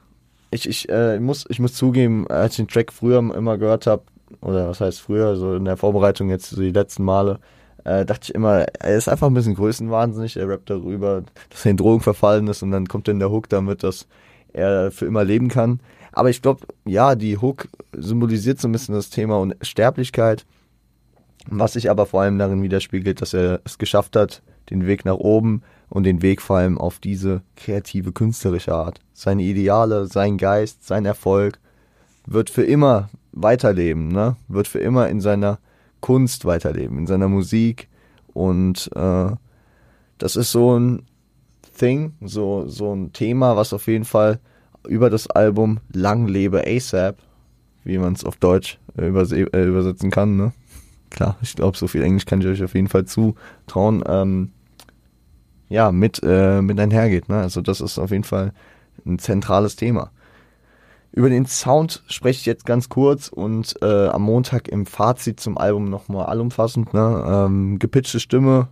[0.52, 4.04] ich, ich, äh, muss, ich muss zugeben, als ich den Track früher immer gehört habe,
[4.42, 7.40] oder was heißt früher, so in der Vorbereitung jetzt so die letzten Male,
[7.84, 11.72] äh, dachte ich immer, er ist einfach ein bisschen größenwahnsinnig, er rappt darüber, dass er
[11.72, 14.08] in Drogen verfallen ist und dann kommt dann der Hook damit, dass
[14.54, 15.80] er für immer leben kann.
[16.12, 20.46] Aber ich glaube, ja, die Hook symbolisiert so ein bisschen das Thema Unsterblichkeit,
[21.48, 25.16] was sich aber vor allem darin widerspiegelt, dass er es geschafft hat, den Weg nach
[25.16, 29.00] oben und den Weg vor allem auf diese kreative, künstlerische Art.
[29.14, 31.60] Seine Ideale, sein Geist, sein Erfolg
[32.26, 33.10] wird für immer
[33.42, 34.36] weiterleben, ne?
[34.48, 35.60] wird für immer in seiner
[36.02, 37.88] Kunst weiterleben, in seiner Musik.
[38.34, 39.32] Und äh,
[40.18, 41.04] das ist so ein
[41.78, 44.40] Thing, so, so ein Thema, was auf jeden Fall
[44.88, 47.18] über das Album Lang lebe ASAP,
[47.84, 50.54] wie man es auf Deutsch äh, äh, übersetzen kann, ne?
[51.10, 54.52] Klar, ich glaube, so viel Englisch kann ich euch auf jeden Fall zutrauen, ähm,
[55.68, 57.38] ja, mit, äh, mit einhergeht, ne?
[57.38, 58.54] Also das ist auf jeden Fall
[59.06, 60.12] ein zentrales Thema.
[61.12, 65.58] Über den Sound spreche ich jetzt ganz kurz und äh, am Montag im Fazit zum
[65.58, 66.94] Album nochmal allumfassend.
[66.94, 67.24] Ne?
[67.28, 68.68] Ähm, gepitchte Stimme,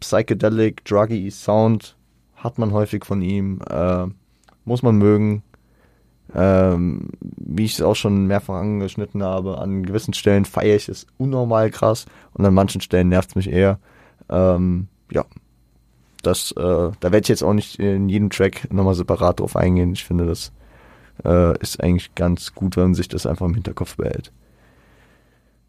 [0.00, 1.96] Psychedelic, Druggy Sound
[2.36, 4.06] hat man häufig von ihm, äh,
[4.64, 5.42] muss man mögen.
[6.34, 11.06] Ähm, wie ich es auch schon mehrfach angeschnitten habe, an gewissen Stellen feiere ich es
[11.18, 13.78] unnormal krass und an manchen Stellen nervt es mich eher.
[14.28, 15.24] Ähm, ja,
[16.22, 19.92] das, äh, da werde ich jetzt auch nicht in jedem Track nochmal separat drauf eingehen.
[19.92, 20.50] Ich finde, das
[21.24, 24.32] äh, ist eigentlich ganz gut, wenn man sich das einfach im Hinterkopf behält.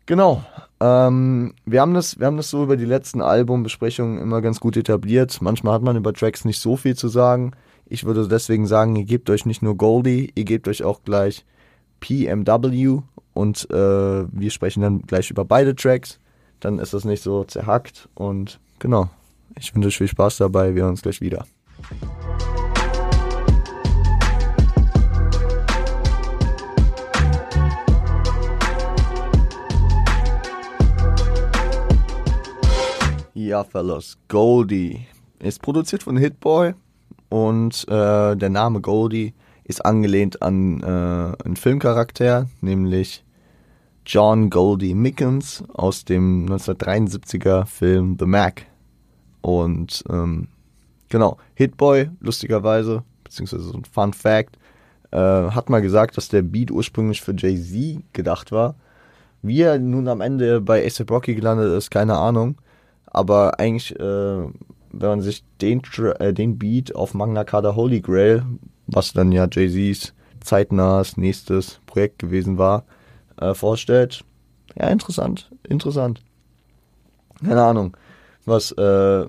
[0.06, 0.44] Genau.
[0.80, 4.78] Ähm, wir, haben das, wir haben das so über die letzten Albumbesprechungen immer ganz gut
[4.78, 5.42] etabliert.
[5.42, 7.52] Manchmal hat man über Tracks nicht so viel zu sagen.
[7.88, 11.46] Ich würde deswegen sagen, ihr gebt euch nicht nur Goldie, ihr gebt euch auch gleich
[12.00, 13.02] PMW
[13.34, 16.20] und äh, wir sprechen dann gleich über beide Tracks.
[16.60, 19.10] Dann ist das nicht so zerhackt und genau.
[19.58, 20.76] Ich wünsche euch viel Spaß dabei.
[20.76, 21.46] Wir hören uns gleich wieder.
[33.46, 35.06] Ja, Fellas, Goldie
[35.38, 36.74] ist produziert von Hitboy
[37.30, 43.24] und äh, der Name Goldie ist angelehnt an äh, einen Filmcharakter, nämlich
[44.04, 48.66] John Goldie Mickens aus dem 1973er Film The Mac.
[49.42, 50.48] Und ähm,
[51.10, 54.58] genau, Hitboy, lustigerweise, beziehungsweise so ein Fun Fact,
[55.12, 58.74] äh, hat mal gesagt, dass der Beat ursprünglich für Jay-Z gedacht war.
[59.44, 62.58] Wie er nun am Ende bei ASAP Rocky gelandet ist, keine Ahnung.
[63.16, 64.04] Aber eigentlich, äh,
[64.92, 65.82] wenn man sich den,
[66.20, 68.44] äh, den Beat auf Magna Carta Holy Grail,
[68.88, 72.84] was dann ja Jay-Z's zeitnahes nächstes Projekt gewesen war,
[73.40, 74.26] äh, vorstellt.
[74.78, 76.22] Ja, interessant, interessant.
[77.40, 77.96] Keine Ahnung,
[78.44, 79.26] was, äh,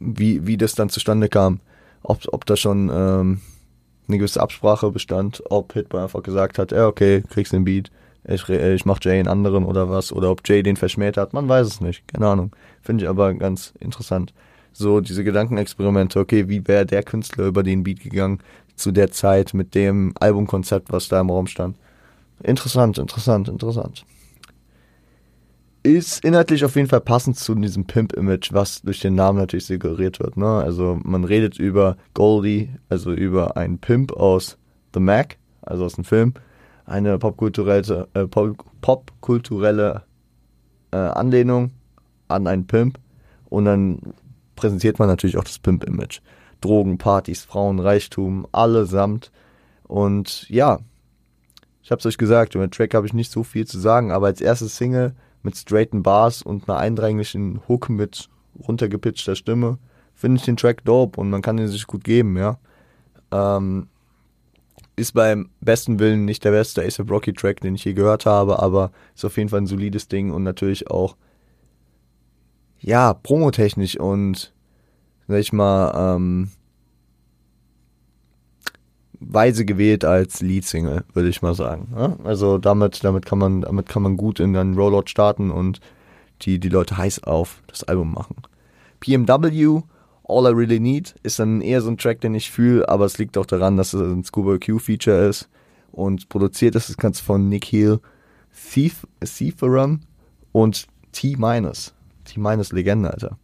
[0.00, 1.60] wie, wie das dann zustande kam.
[2.02, 3.40] Ob, ob da schon ähm,
[4.06, 7.90] eine gewisse Absprache bestand, ob Hitboy einfach gesagt hat, ja, okay, kriegst den Beat,
[8.24, 11.48] ich, ich mach Jay einen anderen oder was, oder ob Jay den verschmäht hat, man
[11.48, 12.52] weiß es nicht, keine Ahnung.
[12.82, 14.32] Finde ich aber ganz interessant.
[14.72, 18.40] So diese Gedankenexperimente, okay, wie wäre der Künstler über den Beat gegangen
[18.76, 21.76] zu der Zeit mit dem Albumkonzept, was da im Raum stand.
[22.42, 24.04] Interessant, interessant, interessant.
[25.82, 30.20] Ist inhaltlich auf jeden Fall passend zu diesem Pimp-Image, was durch den Namen natürlich suggeriert
[30.20, 30.36] wird.
[30.36, 30.46] Ne?
[30.46, 34.58] Also man redet über Goldie, also über einen Pimp aus
[34.94, 36.34] The Mac, also aus dem Film.
[36.90, 40.02] Eine popkulturelle, äh, popkulturelle
[40.90, 41.70] äh, Anlehnung
[42.26, 42.98] an einen Pimp.
[43.48, 44.00] Und dann
[44.56, 46.20] präsentiert man natürlich auch das Pimp-Image.
[46.60, 49.30] Drogen, Partys, Frauen, Reichtum, allesamt.
[49.84, 50.80] Und ja,
[51.80, 54.26] ich hab's euch gesagt, über den Track habe ich nicht so viel zu sagen, aber
[54.26, 58.28] als erstes Single mit straighten Bars und einer eindringlichen Hook mit
[58.66, 59.78] runtergepitchter Stimme
[60.14, 62.58] finde ich den Track dope und man kann ihn sich gut geben, ja.
[63.30, 63.86] Ähm,
[65.00, 68.60] ist beim besten Willen nicht der beste Ace Rocky Track, den ich je gehört habe,
[68.60, 71.16] aber ist auf jeden Fall ein solides Ding und natürlich auch,
[72.78, 74.52] ja, promotechnisch und,
[75.26, 76.50] sag ich mal, ähm,
[79.20, 81.92] weise gewählt als Leadsingle, würde ich mal sagen.
[81.94, 82.16] Ja?
[82.24, 85.80] Also damit, damit kann man, damit kann man gut in einen Rollout starten und
[86.42, 88.36] die, die Leute heiß auf das Album machen.
[89.00, 89.82] PMW,
[90.30, 93.18] All I Really Need, ist dann eher so ein Track, den ich fühle, aber es
[93.18, 95.48] liegt auch daran, dass es ein Scuba Q-Feature ist
[95.92, 98.00] und produziert ist das Ganze von Nick Heel,
[98.72, 100.00] Thief, Thieferum
[100.52, 101.94] und T-Minus.
[102.24, 103.36] T-Minus Legende, Alter.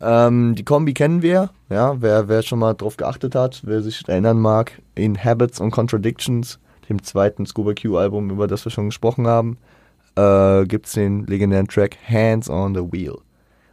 [0.00, 4.08] Ähm, die Kombi kennen wir, ja, wer, wer schon mal drauf geachtet hat, wer sich
[4.08, 9.26] erinnern mag, in Habits and Contradictions, dem zweiten Scuba Q-Album, über das wir schon gesprochen
[9.26, 9.58] haben,
[10.16, 13.18] äh, gibt es den legendären Track Hands on the Wheel.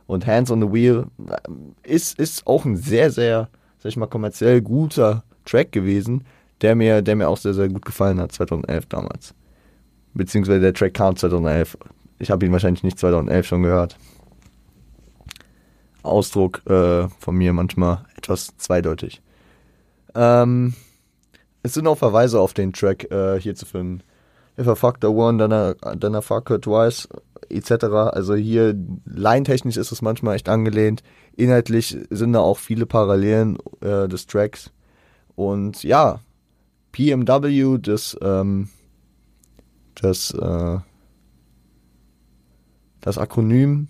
[0.08, 4.08] Und Hands on the Wheel äh, ist, ist auch ein sehr, sehr, sag ich mal,
[4.08, 6.26] kommerziell guter Track gewesen,
[6.62, 9.36] der mir, der mir auch sehr, sehr gut gefallen hat, 2011 damals.
[10.14, 11.78] Beziehungsweise der Track kam 2011.
[12.20, 13.98] Ich habe ihn wahrscheinlich nicht 2011 schon gehört.
[16.02, 19.22] Ausdruck äh, von mir manchmal etwas zweideutig.
[20.16, 20.74] Ähm,
[21.64, 24.02] es sind auch Verweise auf den Track äh, hier zu finden.
[24.58, 27.08] If I fuck the one, then I, then I fuck her twice,
[27.50, 27.86] etc.
[28.12, 31.04] Also hier, line-technisch ist es manchmal echt angelehnt.
[31.36, 34.72] Inhaltlich sind da auch viele Parallelen äh, des Tracks.
[35.36, 36.20] Und ja,
[36.92, 38.70] PMW, das, ähm,
[39.96, 40.80] das, äh,
[43.02, 43.88] das Akronym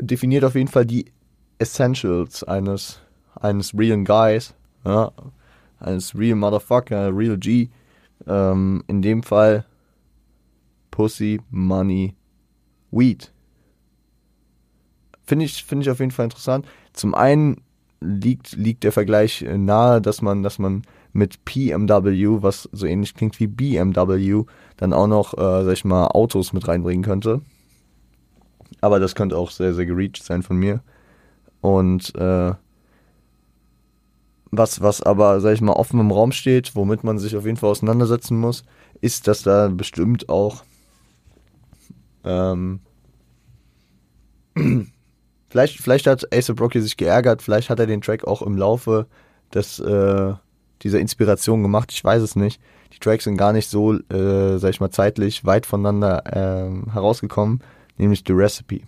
[0.00, 1.12] definiert auf jeden Fall die
[1.58, 3.00] Essentials eines,
[3.34, 4.54] eines realen Guys,
[4.84, 5.12] ja,
[5.80, 7.68] eines real Motherfucker, real G.
[8.26, 9.64] Ähm, in dem Fall
[10.98, 12.16] Pussy, Money,
[12.90, 13.32] Weed.
[15.24, 16.66] Finde ich, finde ich auf jeden Fall interessant.
[16.92, 17.60] Zum einen
[18.00, 20.82] liegt, liegt der Vergleich nahe, dass man, dass man
[21.12, 24.42] mit PMW, was so ähnlich klingt wie BMW,
[24.76, 27.42] dann auch noch, äh, sag ich mal, Autos mit reinbringen könnte.
[28.80, 30.82] Aber das könnte auch sehr, sehr gereached sein von mir.
[31.60, 32.54] Und äh,
[34.50, 37.56] was, was aber, sag ich mal, offen im Raum steht, womit man sich auf jeden
[37.56, 38.64] Fall auseinandersetzen muss,
[39.00, 40.64] ist, dass da bestimmt auch
[42.24, 42.80] ähm,
[45.48, 49.06] vielleicht, vielleicht hat Ace Rocky sich geärgert, vielleicht hat er den Track auch im Laufe
[49.54, 50.34] des, äh,
[50.82, 51.92] dieser Inspiration gemacht?
[51.92, 52.60] Ich weiß es nicht.
[52.92, 57.60] Die Tracks sind gar nicht so, äh, sag ich mal, zeitlich weit voneinander äh, herausgekommen,
[57.96, 58.80] nämlich The Recipe.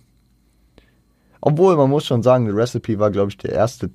[1.39, 3.89] Obwohl, man muss schon sagen, The Recipe war, glaube ich, der erste,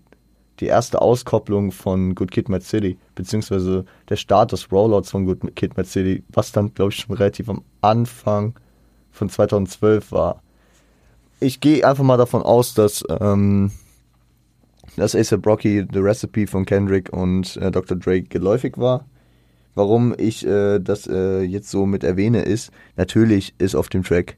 [0.61, 5.55] die erste Auskopplung von Good Kid, Mad City, beziehungsweise der Start des Rollouts von Good
[5.55, 8.59] Kid, Mad City, was dann, glaube ich, schon relativ am Anfang
[9.17, 10.43] von 2012 war.
[11.41, 13.71] Ich gehe einfach mal davon aus, dass, ähm,
[14.97, 17.97] dass A$AP Rocky The Recipe von Kendrick und äh, Dr.
[17.97, 19.07] Drake geläufig war.
[19.75, 24.37] Warum ich äh, das äh, jetzt so mit erwähne, ist, natürlich ist auf dem Track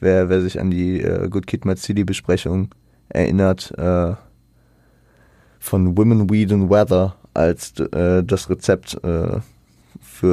[0.00, 2.74] wer, wer sich an die äh, Good Kid Mad City Besprechung
[3.08, 4.14] erinnert, äh,
[5.58, 9.42] von Women, Weed and Weather als äh, das Rezept für,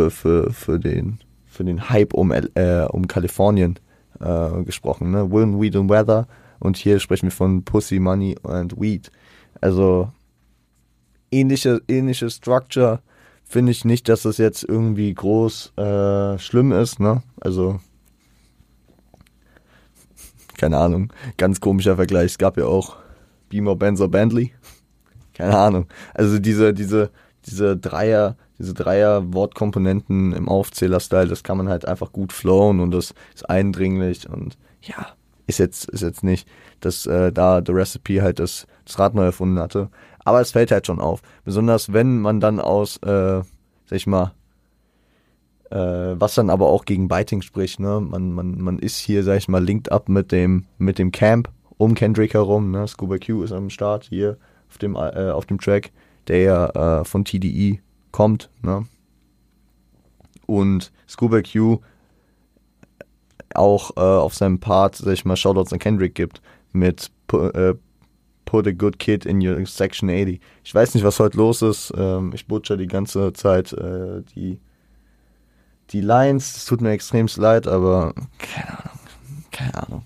[0.09, 1.19] für, für, den,
[1.57, 3.79] für den Hype um, äh, um Kalifornien
[4.19, 5.11] äh, gesprochen.
[5.11, 5.29] Ne?
[5.31, 6.27] Women, Weed and Weather
[6.59, 9.11] und hier sprechen wir von Pussy, Money and Weed.
[9.59, 10.11] Also
[11.31, 13.01] ähnliche, ähnliche Structure
[13.43, 16.99] finde ich nicht, dass das jetzt irgendwie groß äh, schlimm ist.
[16.99, 17.23] Ne?
[17.41, 17.79] Also
[20.57, 22.25] keine Ahnung, ganz komischer Vergleich.
[22.25, 22.97] Es gab ja auch
[23.49, 24.51] Beamer, Benzer, Bentley.
[25.33, 25.85] Keine Ahnung.
[26.13, 27.11] Also diese, diese,
[27.45, 32.91] diese Dreier, diese Dreier Wortkomponenten im Aufzähler-Style, das kann man halt einfach gut flowen und
[32.91, 35.07] das ist eindringlich und ja,
[35.47, 36.47] ist jetzt, ist jetzt nicht,
[36.81, 39.89] dass äh, da The Recipe halt das, das Rad neu erfunden hatte.
[40.23, 41.21] Aber es fällt halt schon auf.
[41.45, 43.45] Besonders wenn man dann aus, äh, sag
[43.91, 44.33] ich mal,
[45.71, 45.77] äh,
[46.19, 48.01] was dann aber auch gegen Biting spricht, ne?
[48.01, 51.49] Man, man, man ist hier, sag ich mal, linked up mit dem, mit dem Camp
[51.77, 52.87] um Kendrick herum, ne?
[52.87, 54.37] Scuba Q ist am Start hier
[54.69, 55.91] auf dem, äh, auf dem Track,
[56.27, 57.79] der ja äh, von TDE
[58.11, 58.85] kommt, ne?
[60.45, 61.79] Und Scuba Q
[63.53, 66.41] auch äh, auf seinem Part, sag ich mal, Shoutouts an Kendrick gibt
[66.71, 67.73] mit äh,
[68.45, 70.39] Put a good kid in your section 80.
[70.63, 71.93] Ich weiß nicht, was heute los ist.
[71.97, 74.59] Ähm, ich butcher die ganze Zeit äh, die
[75.91, 78.99] die Lines, es tut mir extrem leid, aber keine Ahnung,
[79.51, 80.03] keine Ahnung.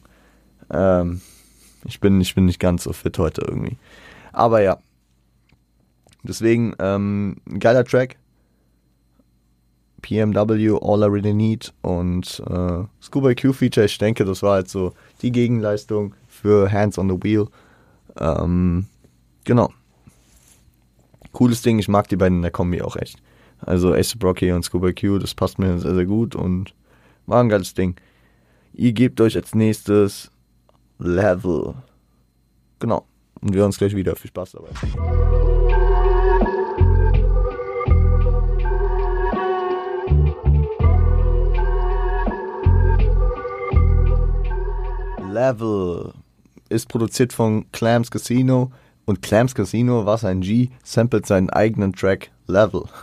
[0.69, 1.21] Ähm,
[1.85, 3.77] ich bin, ich bin nicht ganz so fit heute irgendwie.
[4.31, 4.77] Aber ja.
[6.23, 8.17] Deswegen, ähm, geiler Track.
[10.01, 14.67] PMW, All I Really Need und äh, Scuba Q Feature, ich denke, das war halt
[14.67, 17.45] so die Gegenleistung für Hands on the Wheel.
[18.17, 18.87] Ähm,
[19.43, 19.71] genau.
[21.33, 23.21] Cooles Ding, ich mag die beiden in der Kombi auch echt.
[23.59, 26.73] Also Ace Brocky und Scuba Q, das passt mir sehr, sehr gut und
[27.27, 27.95] war ein geiles Ding.
[28.73, 30.31] Ihr gebt euch als nächstes
[30.97, 31.75] Level.
[32.79, 33.05] Genau.
[33.41, 34.15] Und wir hören uns gleich wieder.
[34.15, 35.40] Viel Spaß dabei.
[45.31, 46.13] Level
[46.69, 48.71] ist produziert von Clams Casino
[49.05, 52.83] und Clams Casino, was ein G, samplet seinen eigenen Track Level.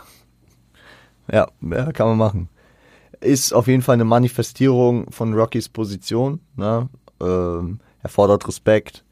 [1.31, 2.49] Ja, ja, kann man machen.
[3.21, 6.39] Ist auf jeden Fall eine Manifestierung von Rockys Position.
[6.55, 6.89] Ne?
[7.21, 9.03] Ähm, er fordert Respekt.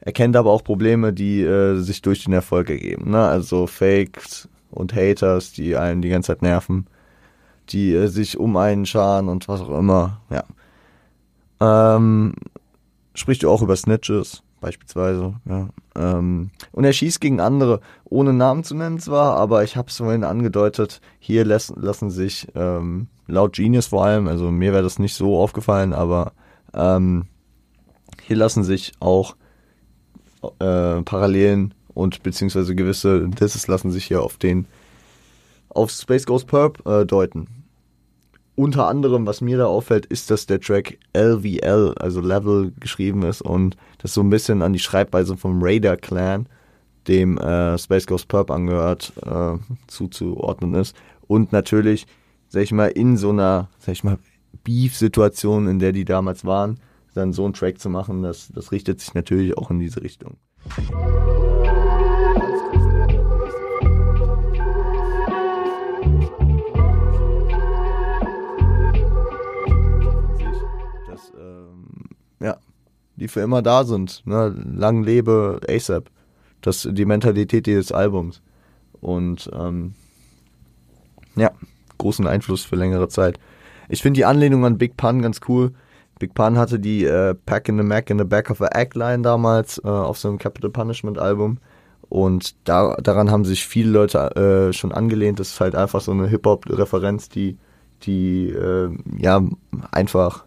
[0.00, 3.10] Er kennt aber auch Probleme, die äh, sich durch den Erfolg ergeben.
[3.10, 3.22] Ne?
[3.22, 6.86] Also Fakes und Haters, die einen die ganze Zeit nerven,
[7.68, 10.22] die äh, sich um einen scharen und was auch immer.
[10.30, 10.44] Ja.
[11.60, 12.34] Ähm,
[13.16, 14.42] spricht du auch über Snitches?
[14.60, 15.34] beispielsweise.
[15.48, 15.68] Ja.
[15.94, 19.96] Ähm, und er schießt gegen andere, ohne Namen zu nennen zwar, aber ich habe es
[19.96, 24.98] vorhin angedeutet, hier lassen, lassen sich, ähm, laut Genius vor allem, also mir wäre das
[24.98, 26.32] nicht so aufgefallen, aber
[26.74, 27.26] ähm,
[28.22, 29.36] hier lassen sich auch
[30.58, 34.66] äh, Parallelen und beziehungsweise gewisse Disses lassen sich hier auf den
[35.68, 37.65] auf Space Ghost Perp äh, deuten
[38.56, 43.42] unter anderem, was mir da auffällt, ist, dass der Track LVL, also Level, geschrieben ist
[43.42, 46.48] und das so ein bisschen an die Schreibweise vom Raider Clan,
[47.06, 50.96] dem äh, Space Ghost Purp angehört, äh, zuzuordnen ist.
[51.28, 52.06] Und natürlich,
[52.48, 54.18] sag ich mal, in so einer, sag ich mal,
[54.64, 56.80] Beef-Situation, in der die damals waren,
[57.14, 60.36] dann so einen Track zu machen, das, das richtet sich natürlich auch in diese Richtung.
[73.16, 74.22] Die für immer da sind.
[74.26, 74.54] Ne?
[74.74, 76.10] Lang lebe ASAP.
[76.60, 78.42] Das die Mentalität dieses Albums.
[79.00, 79.94] Und ähm,
[81.36, 81.50] ja,
[81.98, 83.38] großen Einfluss für längere Zeit.
[83.88, 85.72] Ich finde die Anlehnung an Big Pun ganz cool.
[86.18, 88.96] Big Pun hatte die äh, Pack in the Mac in the Back of a Act
[88.96, 91.58] Line damals äh, auf seinem Capital Punishment Album.
[92.08, 95.40] Und da, daran haben sich viele Leute äh, schon angelehnt.
[95.40, 97.58] Das ist halt einfach so eine Hip-Hop-Referenz, die,
[98.02, 99.42] die äh, ja
[99.90, 100.44] einfach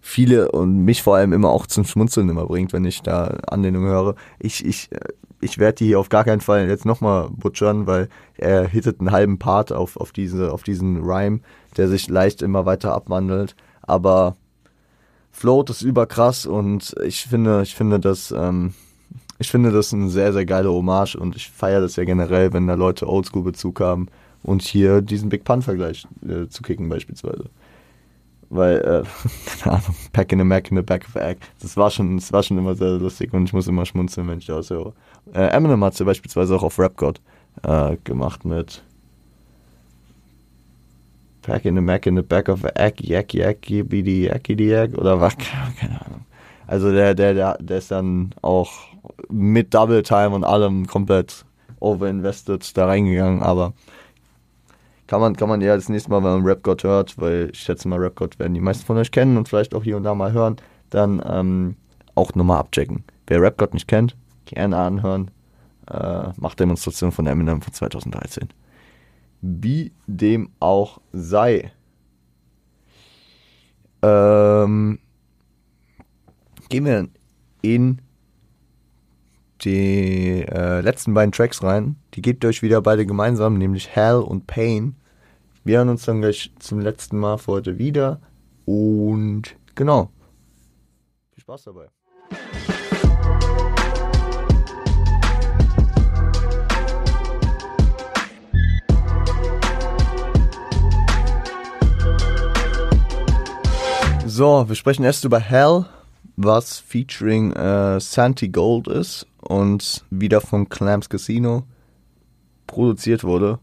[0.00, 3.84] viele und mich vor allem immer auch zum Schmunzeln immer bringt, wenn ich da Anlehnung
[3.84, 4.14] höre.
[4.38, 5.00] Ich, ich, äh,
[5.40, 9.10] ich werde die hier auf gar keinen Fall jetzt nochmal butchern, weil er hittet einen
[9.10, 11.40] halben Part auf, auf, diese, auf diesen Rhyme,
[11.76, 13.54] der sich leicht immer weiter abwandelt.
[13.82, 14.36] Aber
[15.30, 18.74] Float ist überkrass und ich finde, ich finde das, ähm,
[19.38, 22.66] ich finde das ein sehr, sehr geiler Hommage und ich feiere das ja generell, wenn
[22.66, 24.08] da Leute Oldschool-Bezug haben
[24.42, 27.44] und hier diesen Big Pun-Vergleich äh, zu kicken beispielsweise.
[28.50, 29.02] Weil, äh,
[29.62, 31.40] keine Ahnung, Pack in a Mac in the Back of a Egg.
[31.62, 34.38] Das war schon, das war schon immer sehr lustig und ich muss immer schmunzeln, wenn
[34.38, 34.92] ich das höre.
[35.32, 37.20] Äh, Eminem hat ja beispielsweise auch auf Rap God
[37.62, 38.82] äh, gemacht mit
[41.42, 44.96] Pack in a Mac in the Back of a Egg, Yak Yak, Yibbidi Yakidi Egg
[44.96, 45.36] oder was,
[45.80, 46.24] keine Ahnung.
[46.66, 48.70] Also der, der, der, der ist dann auch
[49.28, 51.44] mit Double Time und allem komplett
[51.80, 53.72] overinvested da reingegangen, aber
[55.10, 57.58] kann man, kann man ja das nächste Mal, wenn man Rap God hört, weil ich
[57.58, 60.04] schätze mal, Rap God werden die meisten von euch kennen und vielleicht auch hier und
[60.04, 60.54] da mal hören,
[60.88, 61.74] dann ähm,
[62.14, 63.02] auch nochmal abchecken.
[63.26, 65.32] Wer Rap God nicht kennt, gerne anhören.
[65.90, 68.50] Äh, Machtdemonstration von Eminem von 2013.
[69.40, 71.72] Wie dem auch sei.
[74.02, 75.00] Ähm,
[76.68, 77.08] gehen wir
[77.62, 78.00] in
[79.62, 81.96] die äh, letzten beiden Tracks rein.
[82.14, 84.94] Die gebt euch wieder beide gemeinsam, nämlich Hell und Pain.
[85.62, 88.20] Wir hören uns dann gleich zum letzten Mal für heute wieder.
[88.64, 90.10] Und genau.
[91.32, 91.88] Viel Spaß dabei.
[104.26, 105.84] So, wir sprechen erst über Hell,
[106.36, 111.64] was featuring äh, Santi Gold ist und wieder von Clams Casino
[112.66, 113.58] produziert wurde.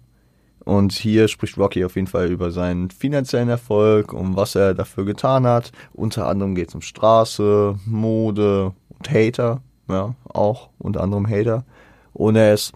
[0.68, 5.05] Und hier spricht Rocky auf jeden Fall über seinen finanziellen Erfolg, um was er dafür
[5.05, 5.72] getan hat.
[5.93, 9.61] Unter anderem geht es um Straße, Mode und Hater.
[9.88, 11.63] Ja, auch unter anderem Hater.
[12.11, 12.74] Und er ist,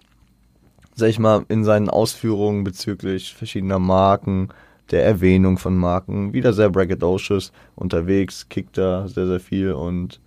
[0.94, 4.48] sag ich mal, in seinen Ausführungen bezüglich verschiedener Marken,
[4.90, 10.18] der Erwähnung von Marken, wieder sehr braggadocious unterwegs, kickt da sehr, sehr viel und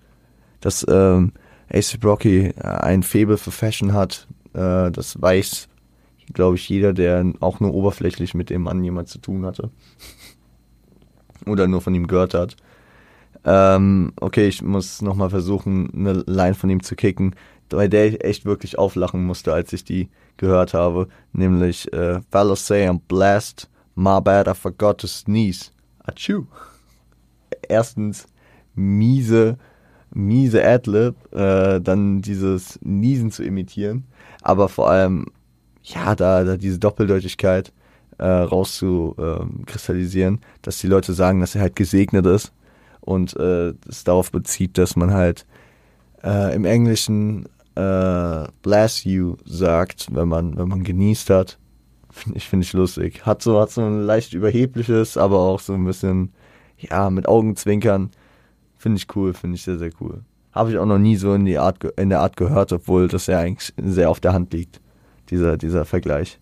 [0.62, 1.32] dass ähm,
[1.74, 5.68] AC Rocky ein Faible für Fashion hat, äh, das weiß
[6.34, 9.70] glaube ich, jeder, der auch nur oberflächlich mit dem Mann jemand zu tun hatte.
[11.46, 12.56] Oder nur von ihm gehört hat.
[13.44, 17.36] Ähm, okay, ich muss nochmal versuchen, eine Line von ihm zu kicken,
[17.70, 21.08] bei der ich echt wirklich auflachen musste, als ich die gehört habe.
[21.32, 25.72] Nämlich, äh, Fellas say I'm blessed, my bad, I forgot to sneeze.
[26.04, 26.46] Achu.
[27.68, 28.28] Erstens,
[28.74, 29.58] miese,
[30.12, 34.06] miese Adlib, äh, dann dieses Niesen zu imitieren,
[34.42, 35.26] aber vor allem
[35.86, 37.72] ja, da, da diese Doppeldeutigkeit
[38.18, 42.52] äh, rauszukristallisieren, äh, dass die Leute sagen, dass er halt gesegnet ist
[43.02, 45.46] und äh, es darauf bezieht, dass man halt
[46.24, 51.60] äh, im Englischen äh, bless you sagt, wenn man, wenn man genießt hat.
[52.34, 53.26] Ich, finde ich lustig.
[53.26, 56.32] Hat so, hat so ein leicht überhebliches, aber auch so ein bisschen,
[56.78, 58.10] ja, mit Augenzwinkern.
[58.78, 60.22] Finde ich cool, finde ich sehr, sehr cool.
[60.54, 63.28] Habe ich auch noch nie so in, die Art, in der Art gehört, obwohl das
[63.28, 64.80] ja eigentlich sehr auf der Hand liegt
[65.30, 66.40] dieser, dieser Vergleich.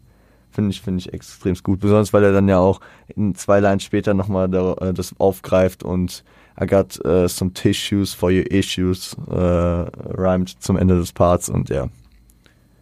[0.52, 1.80] Finde ich, finde ich extrem gut.
[1.80, 5.84] Besonders weil er dann ja auch in zwei Lines später nochmal da, äh, das aufgreift
[5.84, 6.24] und
[6.62, 11.70] I got uh, some tissues for your issues, uh, rhymed zum Ende des Parts und
[11.70, 11.90] ja.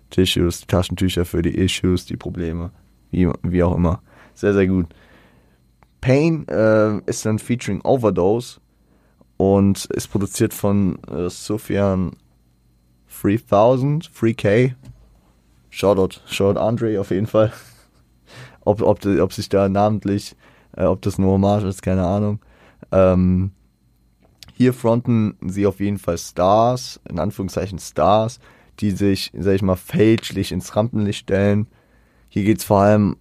[0.09, 2.71] Tissues, Taschentücher für die Issues, die Probleme,
[3.11, 4.01] wie, wie auch immer.
[4.33, 4.87] Sehr, sehr gut.
[6.01, 8.59] Pain äh, ist dann featuring Overdose
[9.37, 12.11] und ist produziert von äh, Sufjan
[13.21, 14.73] 3000, 3K,
[15.71, 17.51] Shoutout, Shoutout Andre auf jeden Fall.
[18.61, 20.35] ob, ob, ob sich da namentlich,
[20.77, 22.39] äh, ob das nur Hommage ist, keine Ahnung.
[22.91, 23.51] Ähm,
[24.53, 28.39] hier fronten sie auf jeden Fall Stars, in Anführungszeichen Stars,
[28.79, 31.67] die sich, sag ich mal, fälschlich ins Rampenlicht stellen.
[32.27, 33.15] Hier geht es vor allem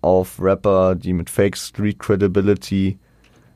[0.00, 2.98] auf Rapper, die mit Fake Street Credibility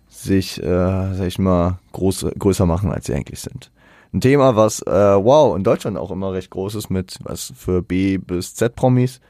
[0.08, 3.71] sich, äh, sag ich mal, groß, größer machen, als sie eigentlich sind
[4.12, 7.82] ein Thema, was, äh, wow, in Deutschland auch immer recht groß ist mit was für
[7.82, 9.20] B bis Z-Promis,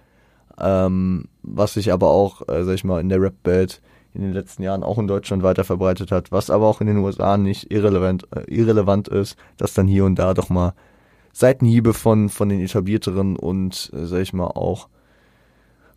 [0.60, 3.80] ähm, was sich aber auch, äh, sag ich mal, in der Rap-Welt
[4.14, 6.98] in den letzten Jahren auch in Deutschland weiter verbreitet hat, was aber auch in den
[6.98, 10.74] USA nicht irrelevant, äh, irrelevant ist, dass dann hier und da doch mal
[11.32, 14.88] Seitenhiebe von, von den etablierteren und, äh, sag ich mal, auch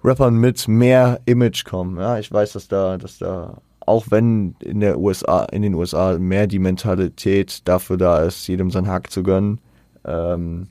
[0.04, 1.98] Rappern mit mehr Image kommen.
[1.98, 6.18] Ja, ich weiß, dass da, dass da auch wenn in der USA, in den USA
[6.18, 9.60] mehr die Mentalität dafür da ist, jedem seinen Hack zu gönnen.
[10.04, 10.68] Ähm,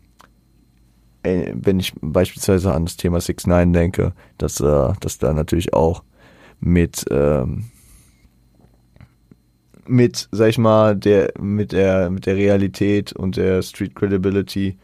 [1.23, 5.75] äh, wenn ich beispielsweise an das Thema 6 9 denke, dass, äh, dass da natürlich
[5.75, 6.03] auch
[6.61, 7.65] mit, ähm,
[9.87, 14.79] mit, sag ich mal, der, mit der, mit der Realität und der Street Credibility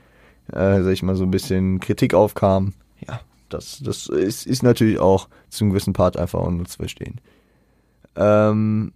[0.53, 2.75] äh, sag ich mal, so ein bisschen Kritik aufkam.
[3.07, 7.21] Ja, das, das ist, ist natürlich auch zu einem gewissen Part einfach zu verstehen.
[8.17, 8.93] Ähm,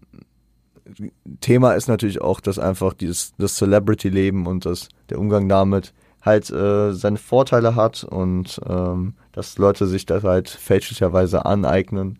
[1.40, 6.50] Thema ist natürlich auch, dass einfach dieses das Celebrity-Leben und das, der Umgang damit halt
[6.50, 12.18] äh, seine Vorteile hat und ähm, dass Leute sich das halt fälschlicherweise aneignen,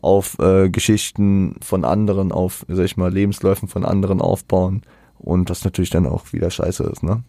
[0.00, 4.82] auf äh, Geschichten von anderen, auf, sag ich mal, Lebensläufen von anderen aufbauen
[5.18, 7.24] und das natürlich dann auch wieder scheiße ist, ne?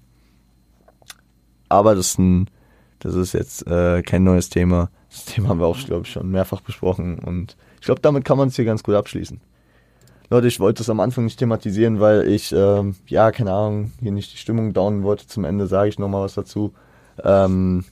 [1.67, 2.49] Aber das ist ein,
[2.99, 4.89] das ist jetzt äh, kein neues Thema.
[5.09, 8.37] Das Thema haben wir auch, glaube ich, schon mehrfach besprochen und ich glaube, damit kann
[8.37, 9.39] man es hier ganz gut abschließen.
[10.31, 14.11] Leute, ich wollte das am Anfang nicht thematisieren, weil ich, ähm, ja, keine Ahnung, hier
[14.11, 15.25] nicht die Stimmung downen wollte.
[15.25, 16.73] Zum Ende sage ich nochmal was dazu.
[17.23, 17.83] Ähm,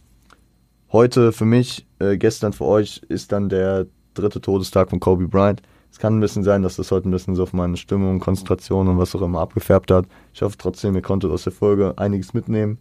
[0.91, 5.63] heute für mich, äh, gestern für euch, ist dann der dritte Todestag von Kobe Bryant.
[5.91, 8.87] Es kann ein bisschen sein, dass das heute ein bisschen so auf meine Stimmung, Konzentration
[8.87, 10.05] und was auch immer abgefärbt hat.
[10.31, 12.77] Ich hoffe trotzdem, ihr konntet aus der Folge einiges mitnehmen.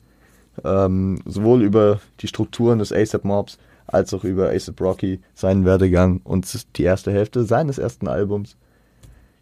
[0.65, 6.21] Ähm, sowohl über die Strukturen des ASAP Mobs als auch über ASAP Rocky, seinen Werdegang
[6.25, 8.57] und die erste Hälfte seines ersten Albums.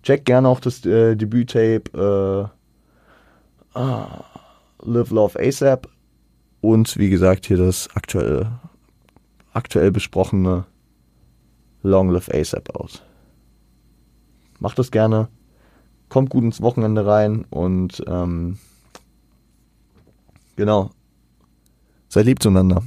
[0.02, 2.50] Check gerne auch das äh, Debüt-Tape
[3.74, 4.24] äh, ah,
[4.82, 5.88] Live Love ASAP
[6.60, 8.50] und wie gesagt hier das aktuell,
[9.52, 10.66] aktuell besprochene
[11.82, 13.02] Long Live ASAP aus.
[14.58, 15.28] Macht das gerne,
[16.08, 18.58] kommt gut ins Wochenende rein und ähm,
[20.56, 20.90] genau,
[22.08, 22.82] seid lieb zueinander.